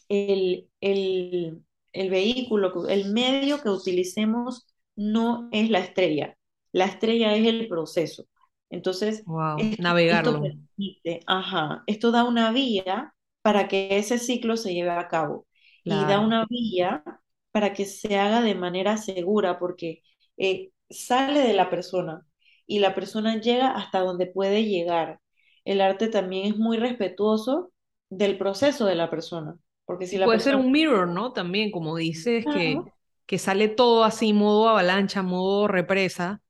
[0.09, 6.37] el, el, el vehículo, el medio que utilicemos no es la estrella.
[6.71, 8.25] La estrella es el proceso.
[8.71, 10.41] Entonces, Wow, esto, esto navegarlo.
[10.41, 15.47] permite, ajá, esto da una vía para que ese ciclo se lleve a cabo
[15.83, 17.03] y da una vía
[17.51, 20.01] para que se haga de manera segura porque
[20.37, 22.25] eh, sale de la persona
[22.65, 25.19] y la persona llega hasta donde puede llegar.
[25.65, 27.72] El arte también es muy respetuoso
[28.17, 31.33] del proceso de la persona, porque si la puede ser un mirror, ¿no?
[31.33, 32.79] También, como dices, que,
[33.25, 36.41] que sale todo así, modo avalancha, modo represa.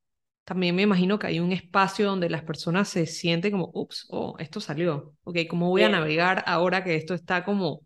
[0.44, 4.36] También me imagino que hay un espacio donde las personas se sienten como, ups, oh,
[4.40, 5.14] esto salió.
[5.24, 6.00] Ok, ¿cómo voy a cierto.
[6.02, 7.82] navegar ahora que esto está como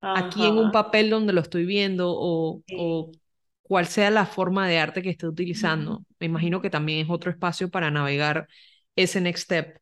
[0.00, 3.20] aquí en un papel donde lo estoy viendo o, o sí.
[3.62, 6.04] cual sea la forma de arte que esté utilizando?
[6.20, 8.46] Me imagino que también es otro espacio para navegar
[8.94, 9.78] ese next step.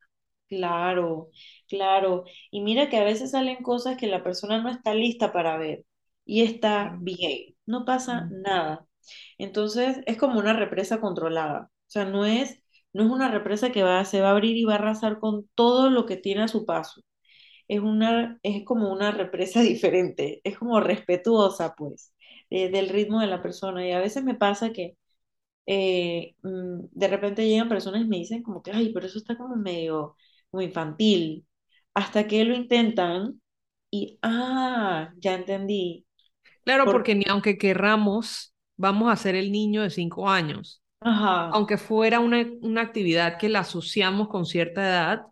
[0.48, 1.30] Claro,
[1.70, 2.24] claro.
[2.52, 5.85] Y mira que a veces salen cosas que la persona no está lista para ver
[6.26, 8.87] y está bien, no pasa nada.
[9.38, 11.70] Entonces es como una represa controlada.
[11.88, 14.64] O sea, no es, no es una represa que va, se va a abrir y
[14.64, 17.02] va a arrasar con todo lo que tiene a su paso.
[17.68, 22.14] Es una, es como una represa diferente, es como respetuosa, pues,
[22.50, 23.87] del ritmo de la persona.
[23.88, 24.96] Y a veces me pasa que
[25.66, 29.37] eh, mm, de repente llegan personas y me dicen como que, ay, pero eso está
[29.37, 30.16] como medio,
[30.50, 31.46] como infantil,
[31.94, 33.40] hasta que lo intentan
[33.90, 36.07] y, ah, ya entendí,
[36.64, 40.83] Claro, porque, porque ni aunque querramos, vamos a ser el niño de cinco años.
[41.00, 45.26] ajá, aunque fuera una, una actividad que la asociamos con cierta edad,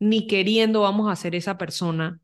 [0.00, 2.20] ni queriendo vamos a ser esa persona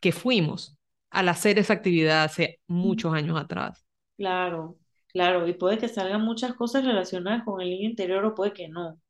[0.00, 0.78] que fuimos
[1.10, 3.84] al hacer esa actividad hace muchos años atrás.
[4.16, 8.52] claro, claro, y puede que salgan muchas cosas relacionadas con el niño interior o puede
[8.52, 9.00] que no.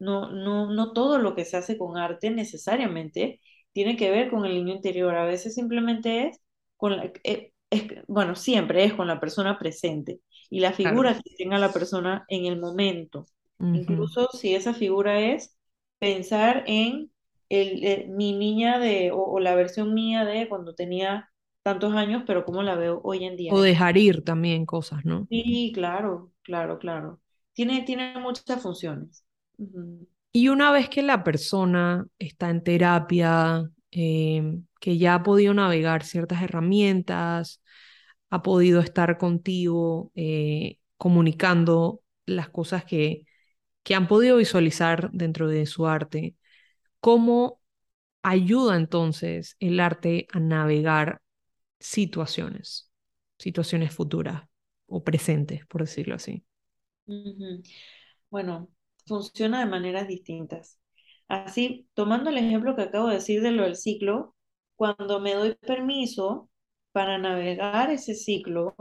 [0.00, 3.40] No, no, no todo lo que se hace con arte necesariamente
[3.74, 5.16] tiene que ver con el niño interior.
[5.16, 6.40] A veces simplemente es
[6.78, 11.00] con la, eh, es- bueno, siempre es con la persona presente y la Claro.
[11.00, 13.26] figura que tenga la persona en el momento.
[13.72, 15.58] Incluso si esa figura es
[16.00, 17.12] pensar en
[17.50, 21.30] el, eh, mi niña de, o, o la versión mía de cuando tenía
[21.62, 23.56] tantos años, pero cómo la veo hoy en día.
[23.56, 25.28] O dejar ir también cosas, ¿no?
[25.28, 27.20] Sí, claro, claro, claro.
[27.52, 29.24] Tiene, tiene muchas funciones.
[29.58, 30.06] Ujú.
[30.36, 36.02] Y una vez que la persona está en terapia, eh, que ya ha podido navegar
[36.04, 37.62] ciertas herramientas,
[38.30, 43.26] ha podido estar contigo eh, comunicando las cosas que,
[43.84, 46.34] que han podido visualizar dentro de su arte,
[47.00, 47.60] ¿cómo
[48.22, 51.22] ayuda entonces el arte a navegar
[51.78, 52.90] situaciones,
[53.38, 54.44] situaciones futuras
[54.86, 56.44] o presentes, por decirlo así?
[58.30, 58.73] Bueno,
[59.06, 60.80] funciona de maneras distintas.
[61.28, 64.34] Así, tomando el ejemplo que acabo de decir de lo del ciclo,
[64.76, 66.50] cuando me doy permiso
[66.92, 68.74] para navegar ese ciclo,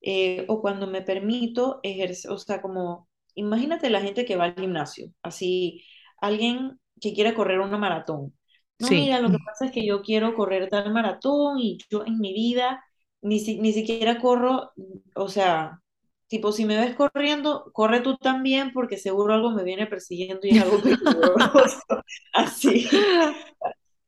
[0.00, 4.54] eh, o cuando me permito ejercer, o sea, como, imagínate la gente que va al
[4.54, 5.82] gimnasio, así,
[6.20, 8.34] alguien que quiere correr una maratón.
[8.78, 12.04] No, Sí, mira, lo que pasa es que yo quiero correr tal maratón y yo
[12.06, 12.84] en mi vida
[13.22, 14.72] ni, si- ni siquiera corro,
[15.16, 15.80] o sea,
[16.28, 20.50] tipo, si me ves corriendo, corre tú también porque seguro algo me viene persiguiendo y
[20.50, 21.82] es algo peligroso.
[22.32, 22.88] Así.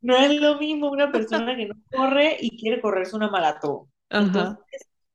[0.00, 3.86] No es lo mismo una persona que no corre y quiere correrse una maratón.
[4.08, 4.58] Entonces, ajá,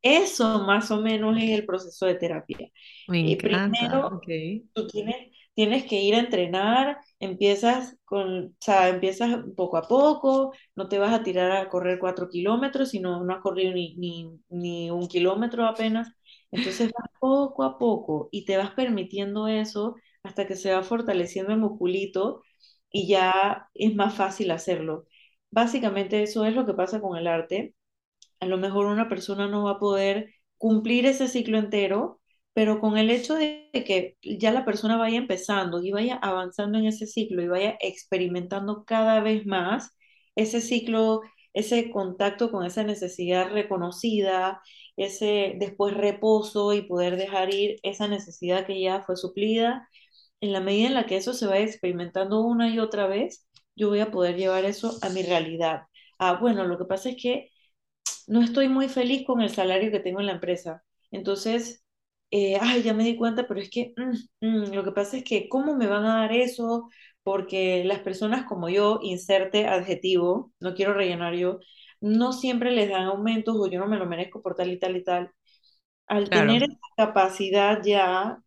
[0.01, 2.69] eso más o menos es el proceso de terapia.
[3.07, 4.27] me Eh, primero, ok.
[4.73, 5.15] tú tienes,
[5.55, 10.99] tienes que ir a entrenar, empiezas con, o sea, empiezas poco a poco, no te
[10.99, 15.07] vas a tirar a correr cuatro kilómetros, sino no has corrido ni, ni, ni un
[15.07, 16.11] kilómetro apenas.
[16.51, 21.53] Entonces vas poco a poco y te vas permitiendo eso hasta que se va fortaleciendo
[21.53, 22.41] el musculito
[22.91, 25.05] y ya es más fácil hacerlo.
[25.51, 27.75] Básicamente eso es lo que pasa con el arte.
[28.39, 32.21] A lo mejor una persona no va a poder cumplir ese ciclo entero,
[32.53, 36.85] pero con el hecho de que ya la persona vaya empezando y vaya avanzando en
[36.85, 39.91] ese ciclo y vaya experimentando cada vez más
[40.35, 41.21] ese ciclo,
[41.53, 44.61] ese contacto con esa necesidad reconocida,
[44.97, 49.87] ese después reposo y poder dejar ir esa necesidad que ya fue suplida,
[50.41, 53.89] en la medida en la que eso se vaya experimentando una y otra vez, yo
[53.89, 55.83] voy a poder llevar eso a mi realidad.
[56.19, 57.49] Ah, bueno, lo que pasa es que
[58.27, 60.83] no estoy muy feliz con el salario que tengo en la empresa.
[61.11, 61.83] Entonces,
[62.31, 63.93] eh, ay, ya me di cuenta, pero es que
[64.41, 66.89] mm, mm, lo que pasa es que, ¿cómo me van a dar eso?
[67.23, 71.59] Porque las personas como yo, inserte adjetivo, no quiero rellenar yo,
[72.05, 74.95] no siempre les dan aumentos o yo no me lo merezco por tal y tal
[74.97, 75.31] y tal.
[76.07, 78.39] Al tener esa capacidad ya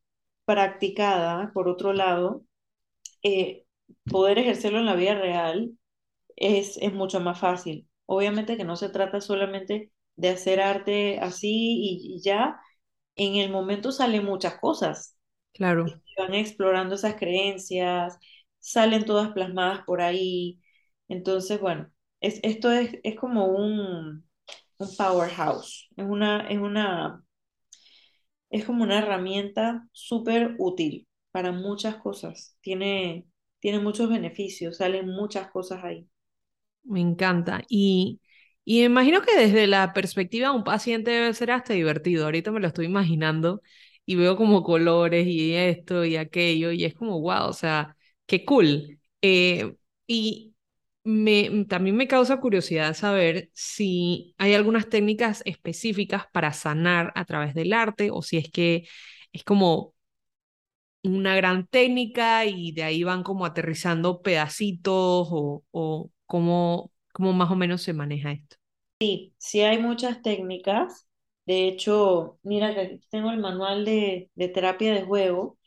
[0.46, 2.44] practicada, por otro lado,
[3.22, 3.66] eh,
[4.08, 5.72] poder ejercerlo en la vida real
[6.36, 7.88] es, es mucho más fácil.
[8.06, 12.60] Obviamente que no se trata solamente de hacer arte así y, y ya,
[13.16, 15.16] en el momento salen muchas cosas,
[15.52, 15.86] claro.
[16.04, 18.18] y van explorando esas creencias,
[18.58, 20.60] salen todas plasmadas por ahí.
[21.08, 24.24] Entonces, bueno, es, esto es, es como un,
[24.78, 27.24] un powerhouse, es una, es una,
[28.50, 32.56] es como una herramienta súper útil para muchas cosas.
[32.60, 33.26] Tiene,
[33.60, 36.08] tiene muchos beneficios, salen muchas cosas ahí.
[36.84, 37.62] Me encanta.
[37.68, 38.20] Y,
[38.64, 42.24] y imagino que desde la perspectiva de un paciente debe ser hasta divertido.
[42.24, 43.62] Ahorita me lo estoy imaginando
[44.06, 48.44] y veo como colores y esto y aquello y es como, wow, o sea, qué
[48.44, 49.00] cool.
[49.22, 49.74] Eh,
[50.06, 50.47] y
[51.08, 57.54] me, también me causa curiosidad saber si hay algunas técnicas específicas para sanar a través
[57.54, 58.86] del arte o si es que
[59.32, 59.94] es como
[61.02, 67.50] una gran técnica y de ahí van como aterrizando pedacitos o, o cómo, cómo más
[67.50, 68.56] o menos se maneja esto.
[69.38, 71.06] Sí hay muchas técnicas.
[71.46, 75.58] De hecho, mira que aquí tengo el manual de, de terapia de juego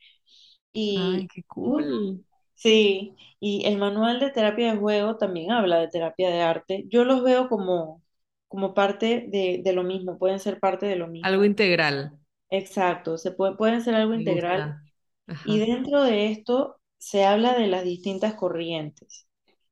[0.96, 2.26] Ay, y qué uh, cool.
[2.62, 6.86] Sí, y el manual de terapia de juego también habla de terapia de arte.
[6.90, 8.04] Yo los veo como,
[8.48, 11.46] como parte de, de lo mismo, pueden ser parte de lo Algo mismo.
[11.46, 12.12] integral.
[12.50, 14.70] Exacto, se puede, pueden ser algo Me integral.
[15.44, 19.28] Y dentro de esto se habla de las distintas corrientes.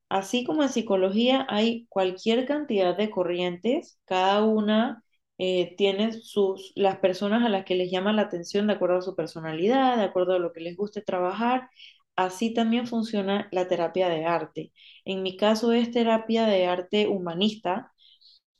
[0.08, 5.04] Así como en psicología hay cualquier cantidad de corrientes, cada una
[5.38, 9.02] eh, tiene sus, las personas a las que les llama la atención de acuerdo a
[9.02, 11.70] su personalidad, de acuerdo a lo que les guste trabajar.
[12.16, 14.72] Así también funciona la terapia de arte.
[15.04, 17.92] En mi caso es terapia de arte humanista,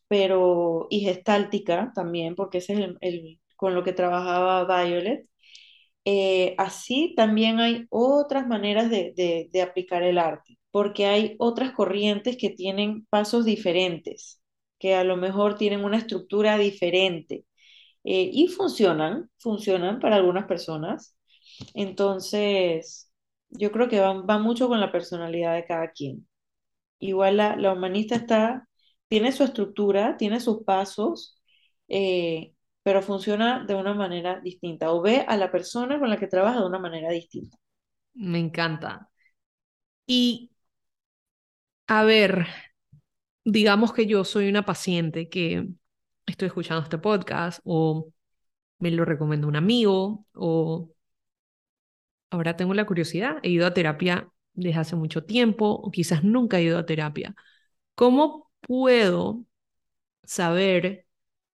[0.08, 5.26] pero y gestáltica también, porque ese es el, con lo que trabajaba Violet.
[6.06, 11.72] Eh, así también hay otras maneras de, de- de aplicar el arte, porque hay otras
[11.72, 14.42] corrientes que tienen pasos diferentes,
[14.78, 17.44] que a lo mejor tienen una estructura diferente
[18.04, 21.16] eh, y funcionan, funcionan para algunas personas.
[21.74, 23.09] Entonces,
[23.50, 26.28] yo creo que va, va mucho con la personalidad de cada quien.
[27.00, 28.68] Igual la, la humanista está,
[29.08, 31.40] tiene su estructura, tiene sus pasos,
[31.88, 36.28] eh, pero funciona de una manera distinta o ve a la persona con la que
[36.28, 37.58] trabaja de una manera distinta.
[38.14, 39.10] Me encanta.
[40.06, 40.50] Y
[41.86, 42.46] a ver,
[43.44, 45.68] digamos que yo soy una paciente que
[46.26, 48.12] estoy escuchando este podcast o
[48.78, 50.90] me lo recomendó un amigo o
[52.30, 56.58] ahora tengo la curiosidad, he ido a terapia desde hace mucho tiempo o quizás nunca
[56.58, 57.34] he ido a terapia.
[57.96, 59.44] ¿Cómo puedo
[60.24, 61.06] saber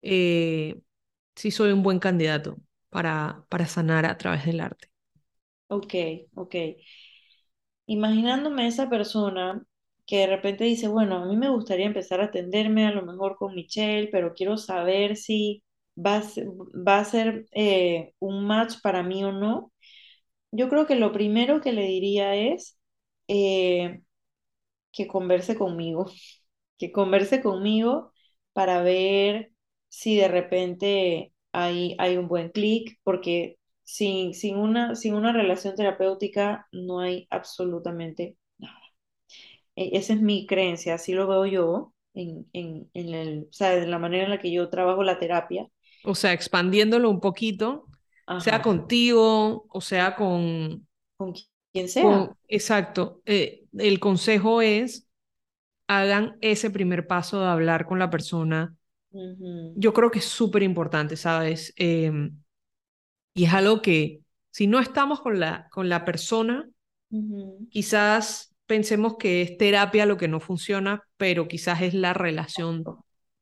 [0.03, 0.81] eh,
[1.37, 2.59] si soy un buen candidato
[2.91, 4.91] para, para sanar a través del arte?
[5.69, 5.95] Ok,
[6.35, 6.55] ok.
[7.87, 9.63] Imaginándome esa persona
[10.07, 13.37] que de repente dice, bueno, a mí me gustaría empezar a atenderme a lo mejor
[13.37, 15.63] con Michelle, pero quiero saber si
[15.97, 19.73] va a ser, va a ser eh, un match para mí o no.
[20.57, 22.79] Yo creo que lo primero que le diría es
[23.29, 24.03] eh,
[24.93, 26.07] que converse conmigo,
[26.79, 28.13] que converse conmigo
[28.53, 29.53] para ver
[29.89, 35.75] si de repente hay, hay un buen clic, porque sin, sin una, sin una relación
[35.77, 38.81] terapéutica no hay absolutamente nada.
[39.77, 43.75] E- Esa es mi creencia, así lo veo yo en, en, en el, o sea,
[43.77, 45.69] en la manera en la que yo trabajo la terapia.
[46.03, 47.87] O sea, expandiéndolo un poquito,
[48.37, 52.29] sea contigo o sea con, con qui- quien sea.
[52.29, 55.09] con, exacto, eh, el consejo es
[55.89, 58.75] hagan ese primer paso de hablar con la persona.
[59.75, 61.73] Yo creo que es súper importante, ¿sabes?
[61.77, 62.13] Eh,
[63.35, 64.21] y es algo que
[64.51, 66.69] si no estamos con la, con la persona,
[67.69, 72.91] quizás pensemos que es terapia lo que no funciona, pero quizás es la relación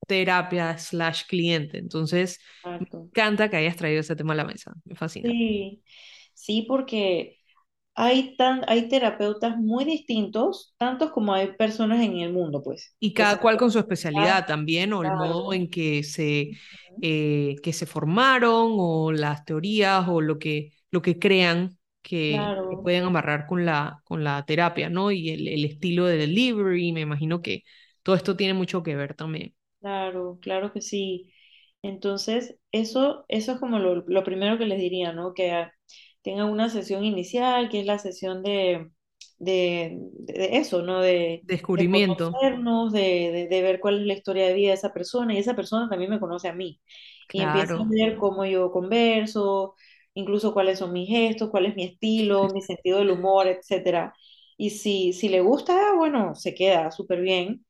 [0.06, 1.78] terapia slash cliente.
[1.78, 2.40] Entonces,
[2.78, 3.10] me exacto.
[3.10, 4.72] encanta que hayas traído ese tema a la mesa.
[4.84, 5.36] Me fascina.
[5.38, 5.82] Sí,
[6.34, 7.38] sí, porque
[7.94, 13.12] hay tan, hay terapeutas muy distintos, tantos como hay personas en el mundo, pues, Y
[13.14, 13.78] cada cual con su
[14.14, 16.52] Ah, especialidad también, o el modo en que se,
[17.00, 23.04] eh, que se formaron, o las teorías, o lo que, lo que crean que, pueden
[23.04, 25.10] amarrar con la, con la terapia, ¿no?
[25.12, 27.62] Y el, el estilo de delivery, me imagino que
[28.02, 29.53] todo esto tiene mucho que ver también.
[29.84, 31.32] Claro, claro que sí.
[31.82, 35.34] Entonces, eso, eso es como lo, lo primero que les diría, ¿no?
[35.34, 35.72] Que ah,
[36.22, 38.90] tengan una sesión inicial, que es la sesión de,
[39.38, 41.00] de, de eso, ¿no?
[41.02, 43.00] De, de Descubrimiento, conocernos, de,
[43.32, 45.88] de, de ver cuál es la historia de vida de esa persona, y esa persona
[45.90, 46.80] también me conoce a mí.
[47.32, 47.88] Y empieza a claro.
[47.88, 49.74] ver cómo yo converso,
[50.14, 54.14] incluso cuáles son mis gestos, cuál es mi estilo, mi sentido del humor, etcétera.
[54.56, 57.64] Y si, si le gusta, bueno, se queda súper bien.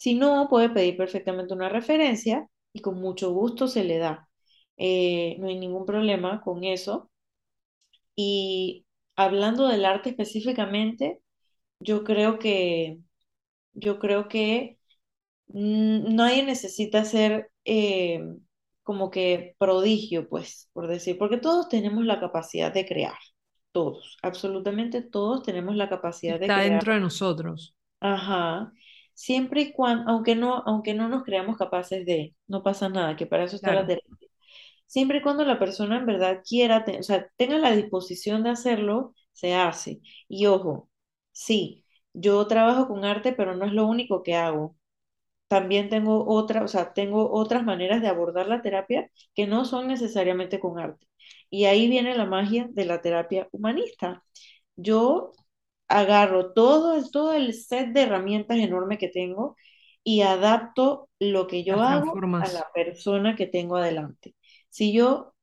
[0.00, 4.28] Si no, puede pedir perfectamente una referencia y con mucho gusto se le da.
[4.78, 7.10] Eh, no hay ningún problema con eso.
[8.16, 11.20] Y hablando del arte específicamente,
[11.80, 13.00] yo creo que,
[13.74, 14.78] yo creo que
[15.48, 18.22] nadie necesita ser eh,
[18.82, 23.18] como que prodigio, pues, por decir, porque todos tenemos la capacidad de crear.
[23.72, 28.72] Todos, absolutamente todos tenemos la capacidad de Está crear dentro de nosotros, Ajá.
[29.20, 33.26] Siempre y cuando, aunque no, aunque no nos creamos capaces de, no pasa nada, que
[33.26, 34.08] para eso está la terapia.
[34.86, 39.14] Siempre y cuando la persona en verdad quiera, o sea, tenga la disposición de hacerlo,
[39.32, 40.00] se hace.
[40.28, 40.90] Y ojo,
[41.32, 44.76] sí, yo trabajo con arte, pero no es lo único que hago.
[45.48, 49.88] También tengo otra, o sea, tengo otras maneras de abordar la terapia que no son
[49.88, 51.06] necesariamente con arte.
[51.50, 54.24] Y ahí viene la magia de la terapia humanista.
[54.76, 55.32] Yo
[55.90, 59.56] agarro todo, el- todo el set de herramientas enorme que tengo
[60.04, 64.36] y adapto lo que yo hago a la persona que tengo adelante.
[64.70, 65.34] Si yo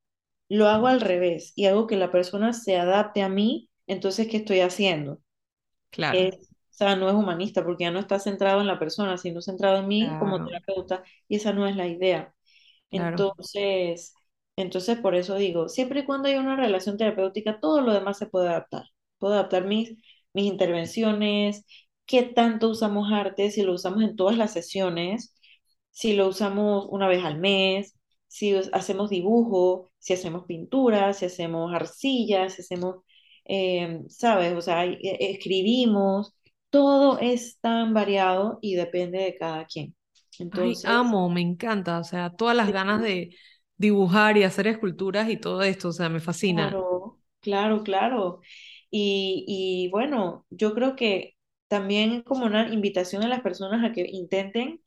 [0.50, 4.38] lo hago al revés y hago que la persona se adapte a mí, entonces, ¿qué
[4.38, 5.20] estoy haciendo?
[5.90, 6.34] claro, Es,
[6.70, 9.78] o sea, no es humanista porque ya no está centrado en la persona, sino centrado
[9.78, 12.34] en mí como claro, terapeuta y esa no es la idea.
[12.92, 13.28] claro.
[13.30, 14.14] Entonces,
[14.56, 18.26] entonces por eso digo, siempre y cuando haya una relación terapéutica, todo lo demás se
[18.26, 18.84] puede adaptar.
[19.18, 19.98] Puedo adaptar mis,
[20.34, 21.64] mis intervenciones,
[22.06, 25.34] qué tanto usamos arte, si lo usamos en todas las sesiones,
[25.90, 27.96] si lo usamos una vez al mes,
[28.28, 32.96] si hacemos dibujo, si hacemos pintura, si hacemos arcilla, si hacemos,
[33.44, 34.54] eh, ¿sabes?
[34.54, 34.98] O sea, e-
[35.32, 36.34] escribimos,
[36.70, 39.94] todo es tan variado y depende de cada quien.
[40.50, 43.34] Ay, Entonces, amo, me encanta, o sea, todas las ganas de
[43.76, 46.80] dibujar y hacer esculturas y todo esto, o sea, me fascina.
[46.80, 48.40] Claro, claro, claro.
[48.90, 51.36] Y, y bueno, yo creo que
[51.68, 54.80] también como una invitación a las personas a que intenten,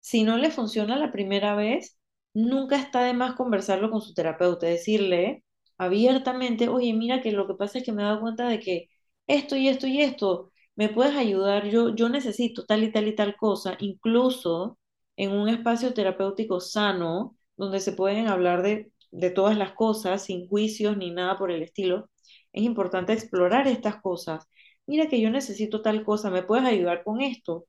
[0.00, 1.98] si no les funciona la primera vez,
[2.34, 5.44] nunca está de más conversarlo con su terapeuta, decirle
[5.78, 8.88] abiertamente, oye, mira que lo que pasa es que me he dado cuenta de que
[9.26, 11.66] esto y esto y esto, ¿me puedes ayudar?
[11.68, 14.78] Yo, yo necesito tal y tal y tal cosa, incluso
[15.16, 20.46] en un espacio terapéutico sano, donde se pueden hablar de de todas las cosas, sin
[20.48, 22.10] juicios ni nada por el estilo,
[22.56, 24.48] es importante explorar estas cosas.
[24.86, 27.66] Mira que yo necesito tal cosa, ¿me puedes ayudar con esto?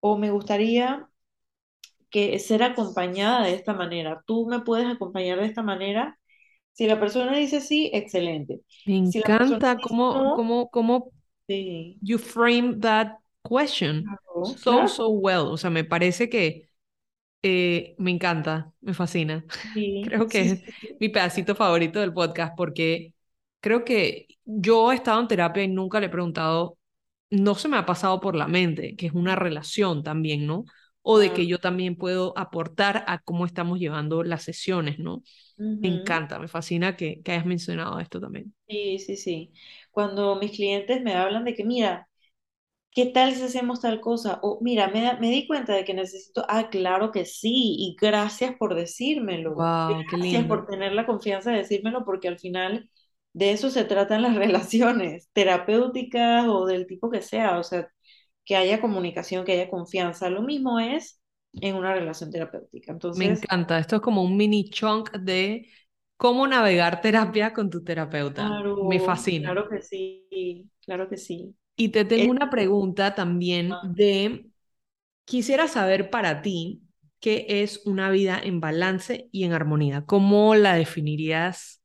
[0.00, 1.08] O me gustaría
[2.10, 4.22] que ser acompañada de esta manera.
[4.26, 6.18] ¿Tú me puedes acompañar de esta manera?
[6.72, 8.62] Si la persona dice sí, excelente.
[8.84, 11.12] Me Si encanta cómo, no, cómo, cómo
[11.48, 16.70] sí, you frame that question claro, so, claro, so well, o sea, me parece que
[17.42, 19.44] eh, me encanta, me fascina.
[19.74, 20.64] sí, Creo que sí, es
[21.00, 23.14] mi pedacito favorito del podcast porque
[23.60, 26.78] creo que yo he estado en terapia y nunca le he preguntado,
[27.30, 30.64] no se me ha pasado por la mente, que es una relación también, ¿no?
[31.02, 35.22] O de que yo también puedo aportar a cómo estamos llevando las sesiones, ¿no?
[35.82, 35.90] Me Ujú.
[35.90, 38.54] encanta, me fascina que, que hayas mencionado esto también.
[38.68, 39.52] Sí, sí, sí.
[39.90, 42.06] Cuando mis clientes me hablan de que, mira,
[42.92, 44.40] ¿Qué tal si hacemos tal cosa?
[44.42, 48.56] O mira, me, me di cuenta de que necesito, ah, claro que sí, y gracias
[48.58, 49.54] por decírmelo.
[49.54, 50.46] Wow, qué Gracias lindo.
[50.46, 52.90] por tener la confianza de decírmelo, porque al final
[53.32, 57.90] de eso se tratan las relaciones terapéuticas o del tipo que sea, o sea,
[58.44, 60.30] que haya comunicación, que haya confianza.
[60.30, 61.20] Lo mismo es
[61.60, 62.92] en una relación terapéutica.
[63.12, 63.78] Me encanta.
[63.78, 65.68] Esto es como un mini chunk de
[66.16, 68.64] cómo navegar terapia con tu terapeuta.
[68.80, 69.54] Me fascina.
[69.54, 71.54] claro que sí, claro que sí.
[71.76, 74.50] Y te tengo Es- una pregunta también de,
[75.26, 76.82] quisiera saber para ti,
[77.20, 80.06] ¿qué es una vida en balance y en armonía?
[80.06, 81.82] ¿Cómo la definirías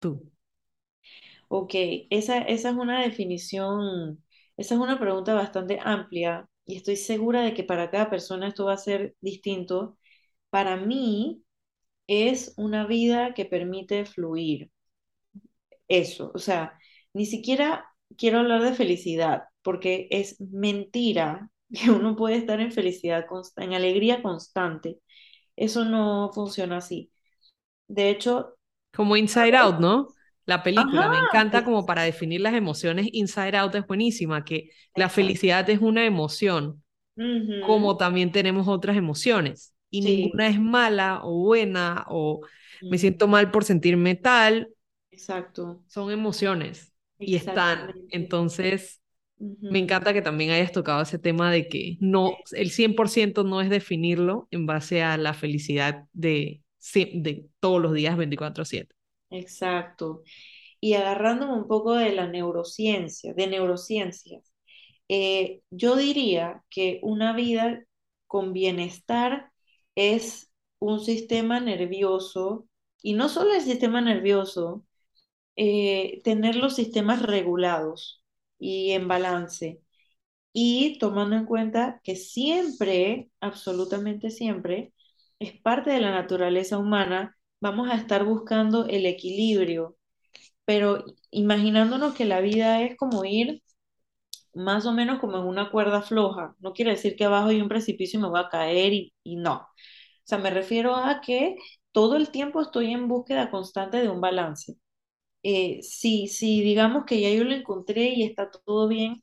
[0.00, 0.29] tú?
[1.52, 1.72] Ok,
[2.10, 4.24] esa, esa es una definición,
[4.56, 8.66] esa es una pregunta bastante amplia y estoy segura de que para cada persona esto
[8.66, 9.98] va a ser distinto,
[10.50, 11.44] para mí
[12.08, 14.70] es una vida que permite fluir.
[15.88, 16.78] Eso, o sea,
[17.14, 17.86] ni siquiera
[18.16, 23.26] quiero hablar de felicidad, porque es mentira que uno puede estar en felicidad,
[23.56, 25.00] en alegría constante.
[25.56, 27.12] Eso no funciona así.
[27.88, 28.56] De hecho,
[28.92, 30.14] Como Inside Out, ¿no?
[30.46, 33.08] La película, ajá, me encanta como para definir las emociones.
[33.12, 36.82] Inside Out es buenísima, que la felicidad es una emoción,
[37.58, 39.74] como también tenemos otras emociones.
[39.90, 42.42] Y Sí, ninguna es mala o buena o
[42.88, 44.70] me siento mal por sentirme tal.
[45.12, 46.92] exacto, Son emociones
[47.24, 47.94] y están.
[48.08, 49.00] Entonces,
[49.68, 53.70] me encanta que también hayas tocado ese tema de que no, el 100% no es
[53.70, 56.62] definirlo en base a la felicidad de,
[56.94, 58.94] de todos los días veinticuatro siete
[59.30, 60.22] Exacto.
[60.80, 64.52] Y agarrándome un poco de la neurociencia, de neurociencias,
[65.08, 67.84] eh, yo diría que una vida
[68.26, 69.52] con bienestar
[69.96, 72.68] es un sistema nervioso,
[73.02, 74.84] y no solo el sistema nervioso,
[75.56, 78.22] eh, tener los sistemas regulados
[78.58, 79.82] y en balance,
[80.52, 84.92] y tomando en cuenta que siempre, absolutamente siempre,
[85.40, 89.96] es parte de la naturaleza humana, vamos a estar buscando el equilibrio
[90.64, 93.62] pero imaginándonos que la vida es como ir
[94.54, 96.54] más o menos como en una cuerda floja.
[96.60, 99.36] No quiere decir que abajo hay un precipicio y me voy a caer y, y
[99.36, 99.56] no.
[99.56, 99.66] O
[100.24, 101.56] sea, me refiero a que
[101.92, 104.76] todo el tiempo estoy en búsqueda constante de un balance
[105.42, 109.22] eh, si, si digamos que ya yo lo encontré y está todo bien,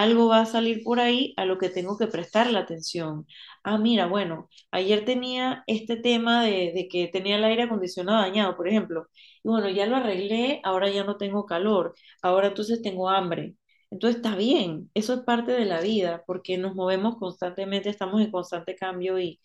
[0.00, 3.26] algo va a salir por ahí a lo que tengo que prestar la atención.
[3.64, 8.56] Ah, mira, bueno, ayer tenía este tema de, de que tenía el aire acondicionado dañado,
[8.56, 9.08] por ejemplo,
[9.42, 13.56] y bueno, ya lo arreglé, ahora ya no tengo calor, ahora entonces tengo hambre.
[13.90, 18.30] Entonces está bien, eso es parte de la vida, porque nos movemos constantemente, estamos en
[18.32, 19.40] constante cambio y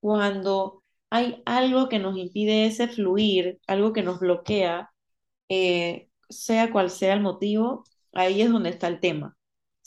[0.00, 4.90] cuando hay algo que nos impide ese fluir, algo que nos bloquea,
[5.48, 9.36] eh, sea cual sea el motivo, ahí es donde está el tema.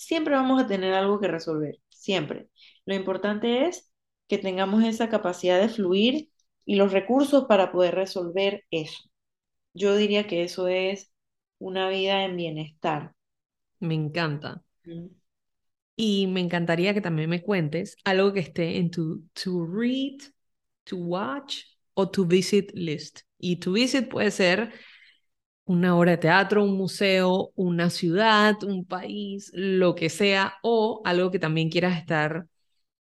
[0.03, 2.49] Siempre vamos a tener algo que resolver, siempre.
[2.85, 3.89] Lo importante es
[4.27, 6.29] que tengamos esa capacidad de fluir
[6.65, 9.03] y los recursos para poder resolver eso.
[9.73, 11.13] Yo diría que eso es
[11.57, 13.13] una vida en bienestar.
[13.79, 14.61] Me encanta.
[14.83, 15.07] Mm.
[15.95, 20.19] Y me encantaría que también me cuentes algo que esté en tu to read,
[20.83, 23.21] to watch o to visit list.
[23.37, 24.73] Y to visit puede ser
[25.65, 31.31] una obra de teatro, un museo, una ciudad, un país, lo que sea, o algo
[31.31, 32.47] que también quieras estar,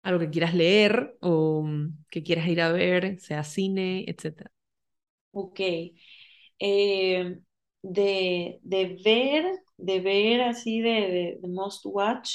[0.03, 4.51] algo que quieras leer o mm, que quieras ir a ver, sea cine, etcétera.
[5.33, 5.61] Ok.
[6.61, 7.39] Eh,
[7.83, 12.31] de, de ver, de ver así de, de, de Most Watch,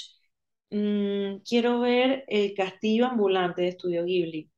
[0.72, 4.52] mm, quiero ver El Castillo Ambulante de Estudio Ghibli.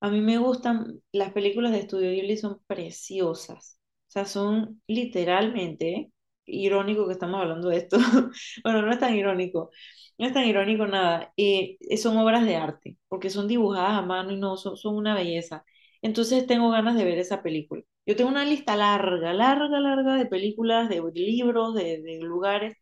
[0.00, 3.78] A mí me gustan, las películas de Estudio Ghibli son preciosas.
[4.12, 6.12] O sea, son literalmente,
[6.44, 7.96] irónico que estamos hablando de esto.
[8.64, 9.70] Bueno, no es tan irónico,
[10.18, 11.32] no es tan irónico nada.
[11.36, 15.14] Eh, son obras de arte, porque son dibujadas a mano y no, son, son una
[15.14, 15.64] belleza.
[16.02, 17.82] Entonces tengo ganas de ver esa película.
[18.06, 22.74] Yo tengo una lista larga, larga, larga de películas, de libros, de, de lugares,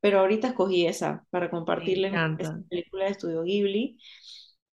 [0.00, 3.98] pero ahorita escogí esa para compartirles esa película de Estudio Ghibli.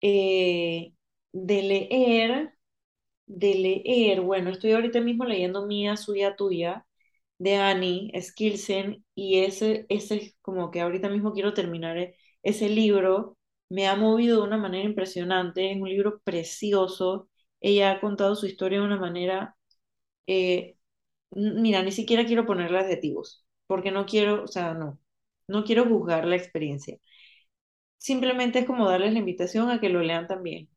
[0.00, 0.92] Eh,
[1.32, 2.53] de leer,
[3.38, 6.86] de leer, bueno, estoy ahorita mismo leyendo Mía, Suya, Tuya,
[7.38, 13.36] de Annie Skilsen, y ese, ese es como que ahorita mismo quiero terminar ese libro.
[13.68, 17.28] Me ha movido de una manera impresionante, es un libro precioso.
[17.60, 19.56] Ella ha contado su historia de una manera,
[20.26, 20.76] eh,
[21.32, 24.98] mira, ni siquiera quiero ponerle adjetivos, porque no quiero, o sea, no,
[25.48, 26.98] no quiero juzgar la experiencia.
[27.98, 30.68] Simplemente es como darles la invitación a que lo lean también.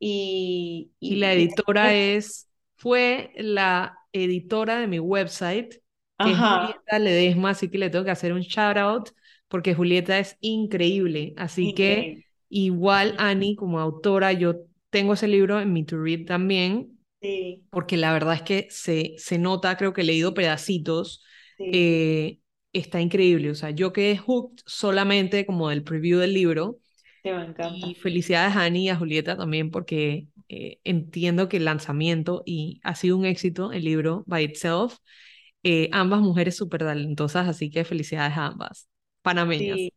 [0.00, 5.76] Y, Y la y, editora es, fue la editora de mi website,
[6.20, 9.10] que es ajá, Julieta Ledesma, así que le tengo que hacer un shout out
[9.48, 11.34] porque Julieta es increíble.
[11.36, 14.56] Así que igual Annie como autora, yo
[14.90, 19.14] tengo ese libro en mi to read también, Sí, porque la verdad es que se,
[19.18, 21.24] se nota, creo que he leído pedacitos,
[21.56, 22.40] sí, eh,
[22.72, 23.50] está increíble.
[23.50, 26.78] O sea, yo quedé hooked solamente como del preview del libro
[27.22, 27.96] te me y encanta.
[27.96, 32.94] felicidades a Ani y a Julieta también porque eh, entiendo que el lanzamiento y ha
[32.94, 34.96] sido un éxito el libro by itself.
[35.62, 38.88] Eh, ambas mujeres súper talentosas, así que felicidades a ambas.
[39.22, 39.80] Panameñas.
[39.80, 39.92] Sí,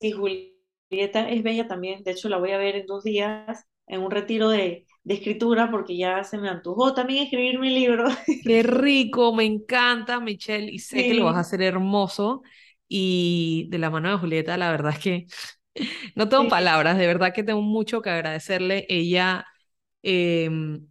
[0.00, 2.02] sí, Julieta es bella también.
[2.04, 5.70] De hecho, la voy a ver en dos días en un retiro de, de escritura
[5.70, 8.06] porque ya se me antojó también escribir mi libro.
[8.42, 12.42] Qué rico, me encanta, Michelle, y sé que lo vas a Sí, hacer hermoso.
[12.88, 15.26] Y de la mano de Julieta, la verdad es que
[16.14, 18.86] no tengo palabras, de verdad que tengo mucho que agradecerle.
[18.88, 19.46] Ella
[20.04, 20.88] Em,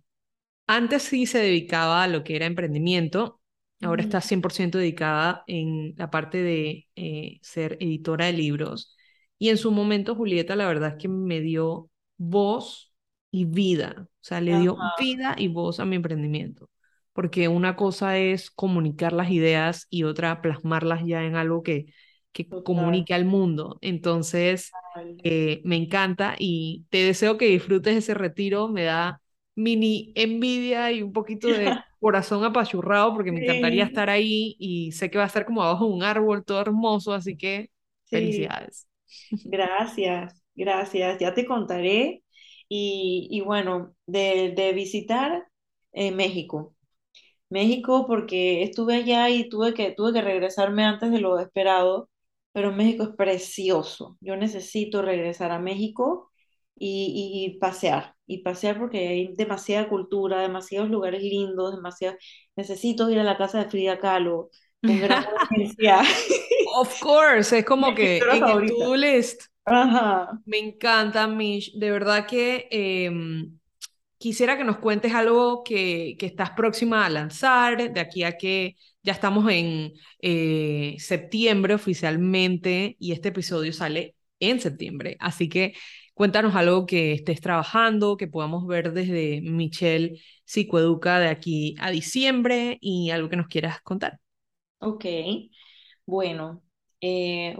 [0.68, 3.42] antes sí se dedicaba a lo que era emprendimiento,
[3.84, 8.98] ahora está 100% dedicada en la parte de eh, ser editora de libros.
[9.40, 12.94] Y en su momento Julieta, la verdad es que me dio voz
[13.32, 16.70] y vida, o sea, le dio Ajá, vida y voz a mi emprendimiento,
[17.14, 21.88] porque una cosa es comunicar las ideas y otra plasmarlas ya en algo que,
[22.32, 22.64] que total.
[22.64, 23.78] comunique al mundo.
[23.82, 24.78] Entonces,
[25.24, 29.22] eh, me encanta y te deseo que disfrutes ese retiro, me da
[29.56, 34.92] mini envidia y un poquito de corazón apachurrado porque me encantaría Sí, estar ahí y
[34.94, 37.70] sé que va a estar como abajo de un árbol todo hermoso, así que
[38.04, 38.88] sí, felicidades.
[39.44, 41.20] gracias, gracias.
[41.20, 42.24] Ya te contaré.
[42.70, 45.48] Y, y bueno, de, de visitar
[45.94, 46.76] eh, México.
[47.50, 52.10] México porque estuve allá y tuve que, tuve que regresarme antes de lo esperado,
[52.60, 54.18] pero México es precioso.
[54.22, 56.30] Yo necesito regresar a México
[56.76, 62.18] y, y pasear, y pasear porque hay demasiada cultura, demasiados lugares lindos, demasiado...
[62.56, 64.50] Necesito ir a la casa de Frida Kahlo
[64.84, 66.02] con gran urgencia.
[66.64, 68.66] Of course, es como que en el favorita.
[68.66, 70.42] to-do list Ajá.
[70.46, 71.72] me encanta, Mish.
[71.78, 73.60] De verdad que em,
[74.18, 78.78] quisiera que nos cuentes algo que, que estás próxima a lanzar, de aquí a que
[79.04, 85.18] ya estamos en eh, septiembre oficialmente y este episodio sale en septiembre.
[85.20, 85.74] Así que
[86.14, 92.78] cuéntanos algo que estés trabajando, que podamos ver desde Michelle Psicoeduca de aquí a diciembre
[92.82, 94.20] y algo que nos quieras contar.
[94.82, 95.06] Ok,
[96.06, 96.64] bueno,
[97.02, 97.56] eh,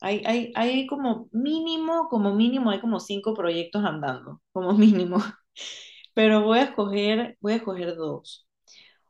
[0.00, 5.18] hay, hay, hay como mínimo, como mínimo, hay como cinco proyectos andando, como mínimo,
[6.14, 8.47] pero voy a escoger, voy a escoger dos.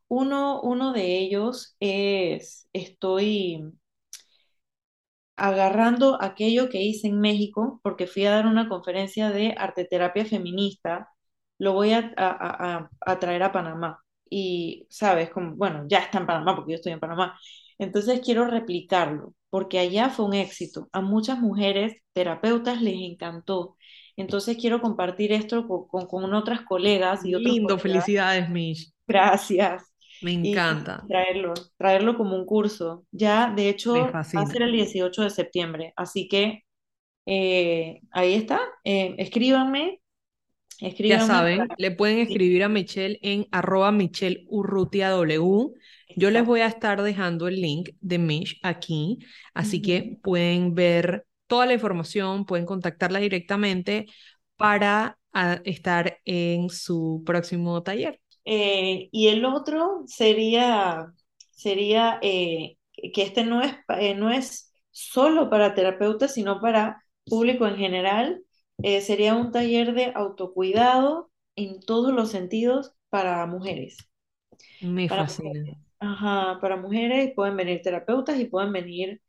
[0.09, 3.63] Uno, uno de ellos es, estoy
[5.37, 11.11] agarrando aquello que hice en México, porque fui a dar una conferencia de arteterapia feminista,
[11.59, 14.01] lo voy a, a, a- a traer a Panamá.
[14.31, 17.39] Y, sabes, como, bueno, ya está en Panamá porque yo estoy en Panamá.
[17.79, 20.89] Entonces quiero replicarlo, porque allá fue un éxito.
[20.93, 23.77] A muchas mujeres terapeutas les encantó.
[24.17, 27.79] Entonces quiero compartir esto con, con, con otras colegas y otros Lindo, colegas.
[27.79, 28.93] felicidades, Mish.
[29.07, 29.85] Gracias
[30.23, 33.07] Me y encanta, traerlo, traerlo como un curso.
[33.11, 36.65] Ya, de hecho, va a ser el 18 de septiembre, así que
[37.27, 38.61] eh, ahí está.
[38.85, 40.01] Eh, escríbanme,
[40.81, 41.75] Ya escríbanme saben, para...
[41.79, 45.73] le pueden escribir a Michelle en arroba Michelle Urrutia W.
[46.17, 49.19] Yo les voy a estar dejando el link de Mish aquí,
[49.55, 54.07] así que pueden ver toda la información, pueden contactarla directamente
[54.57, 58.21] para ah, estar en su próximo taller.
[58.51, 61.13] Eh, y el otro sería,
[61.53, 62.79] sería eh,
[63.13, 68.43] que este no es, eh, no es solo para terapeutas, sino para público en general.
[69.03, 73.99] Sería un taller de autocuidado en todos los sentidos para mujeres.
[74.81, 75.51] Me Para fascina.
[75.55, 75.77] mujeres.
[76.01, 79.21] Ajá, para mujeres pueden venir terapeutas y pueden venir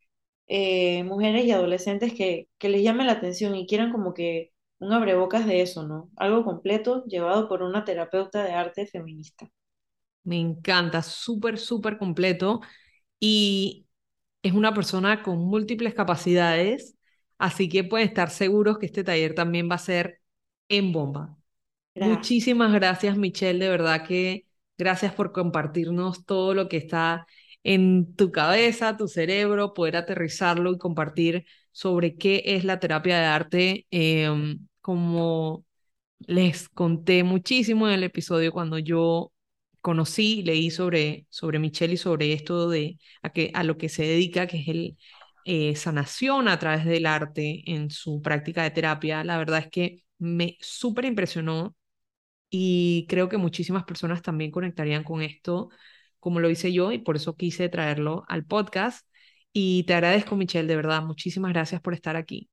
[1.05, 5.45] mujeres y adolescentes que, que les llame la atención y quieran como que un abrebocas
[5.45, 6.09] de eso, ¿no?
[6.17, 9.49] Algo completo llevado por una terapeuta de arte feminista.
[10.23, 12.61] Me encanta, súper, súper completo
[13.19, 13.87] y
[14.43, 16.97] es una persona con múltiples capacidades,
[17.39, 20.21] así que pueden estar seguros que este taller también va a ser
[20.69, 21.37] en bomba.
[21.95, 22.39] Gracias.
[22.39, 23.59] Muchísimas gracias, Michelle.
[23.65, 27.27] De verdad que gracias por compartirnos todo lo que está
[27.63, 31.45] en tu cabeza, tu cerebro, poder aterrizarlo y compartir
[31.79, 33.87] sobre qué es la terapia de arte.
[33.91, 35.65] Em, como
[36.27, 39.31] les conté muchísimo en el episodio cuando yo
[39.81, 44.03] conocí, leí sobre, sobre Michelle y sobre esto de a, que, a lo que se
[44.03, 44.97] dedica, que es el
[45.45, 49.23] eh, sanación a través del arte en su práctica de terapia.
[49.23, 51.75] La verdad es que me súper impresionó
[52.49, 55.69] y creo que muchísimas personas también conectarían con esto,
[56.19, 59.08] como lo hice yo, y por eso quise traerlo al podcast.
[59.53, 61.01] Y te agradezco, Michelle, de verdad.
[61.03, 62.49] Muchísimas gracias por estar aquí.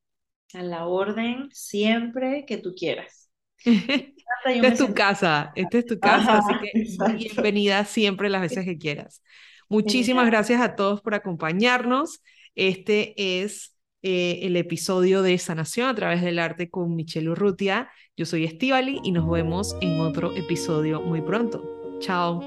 [0.55, 3.31] A la orden siempre que tú quieras.
[3.65, 7.17] Esta es tu casa, esta es tu casa, así que exacto.
[7.17, 9.23] bienvenida siempre las veces que quieras.
[9.69, 12.23] Muchísimas gracias a todos por acompañarnos.
[12.55, 17.91] Este es eh, el episodio de Sanación a través del arte con Michelle Urrutia.
[18.17, 21.99] Yo soy Estivali y nos vemos en otro episodio muy pronto.
[22.01, 22.41] Chao.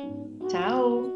[0.49, 1.08] Chao.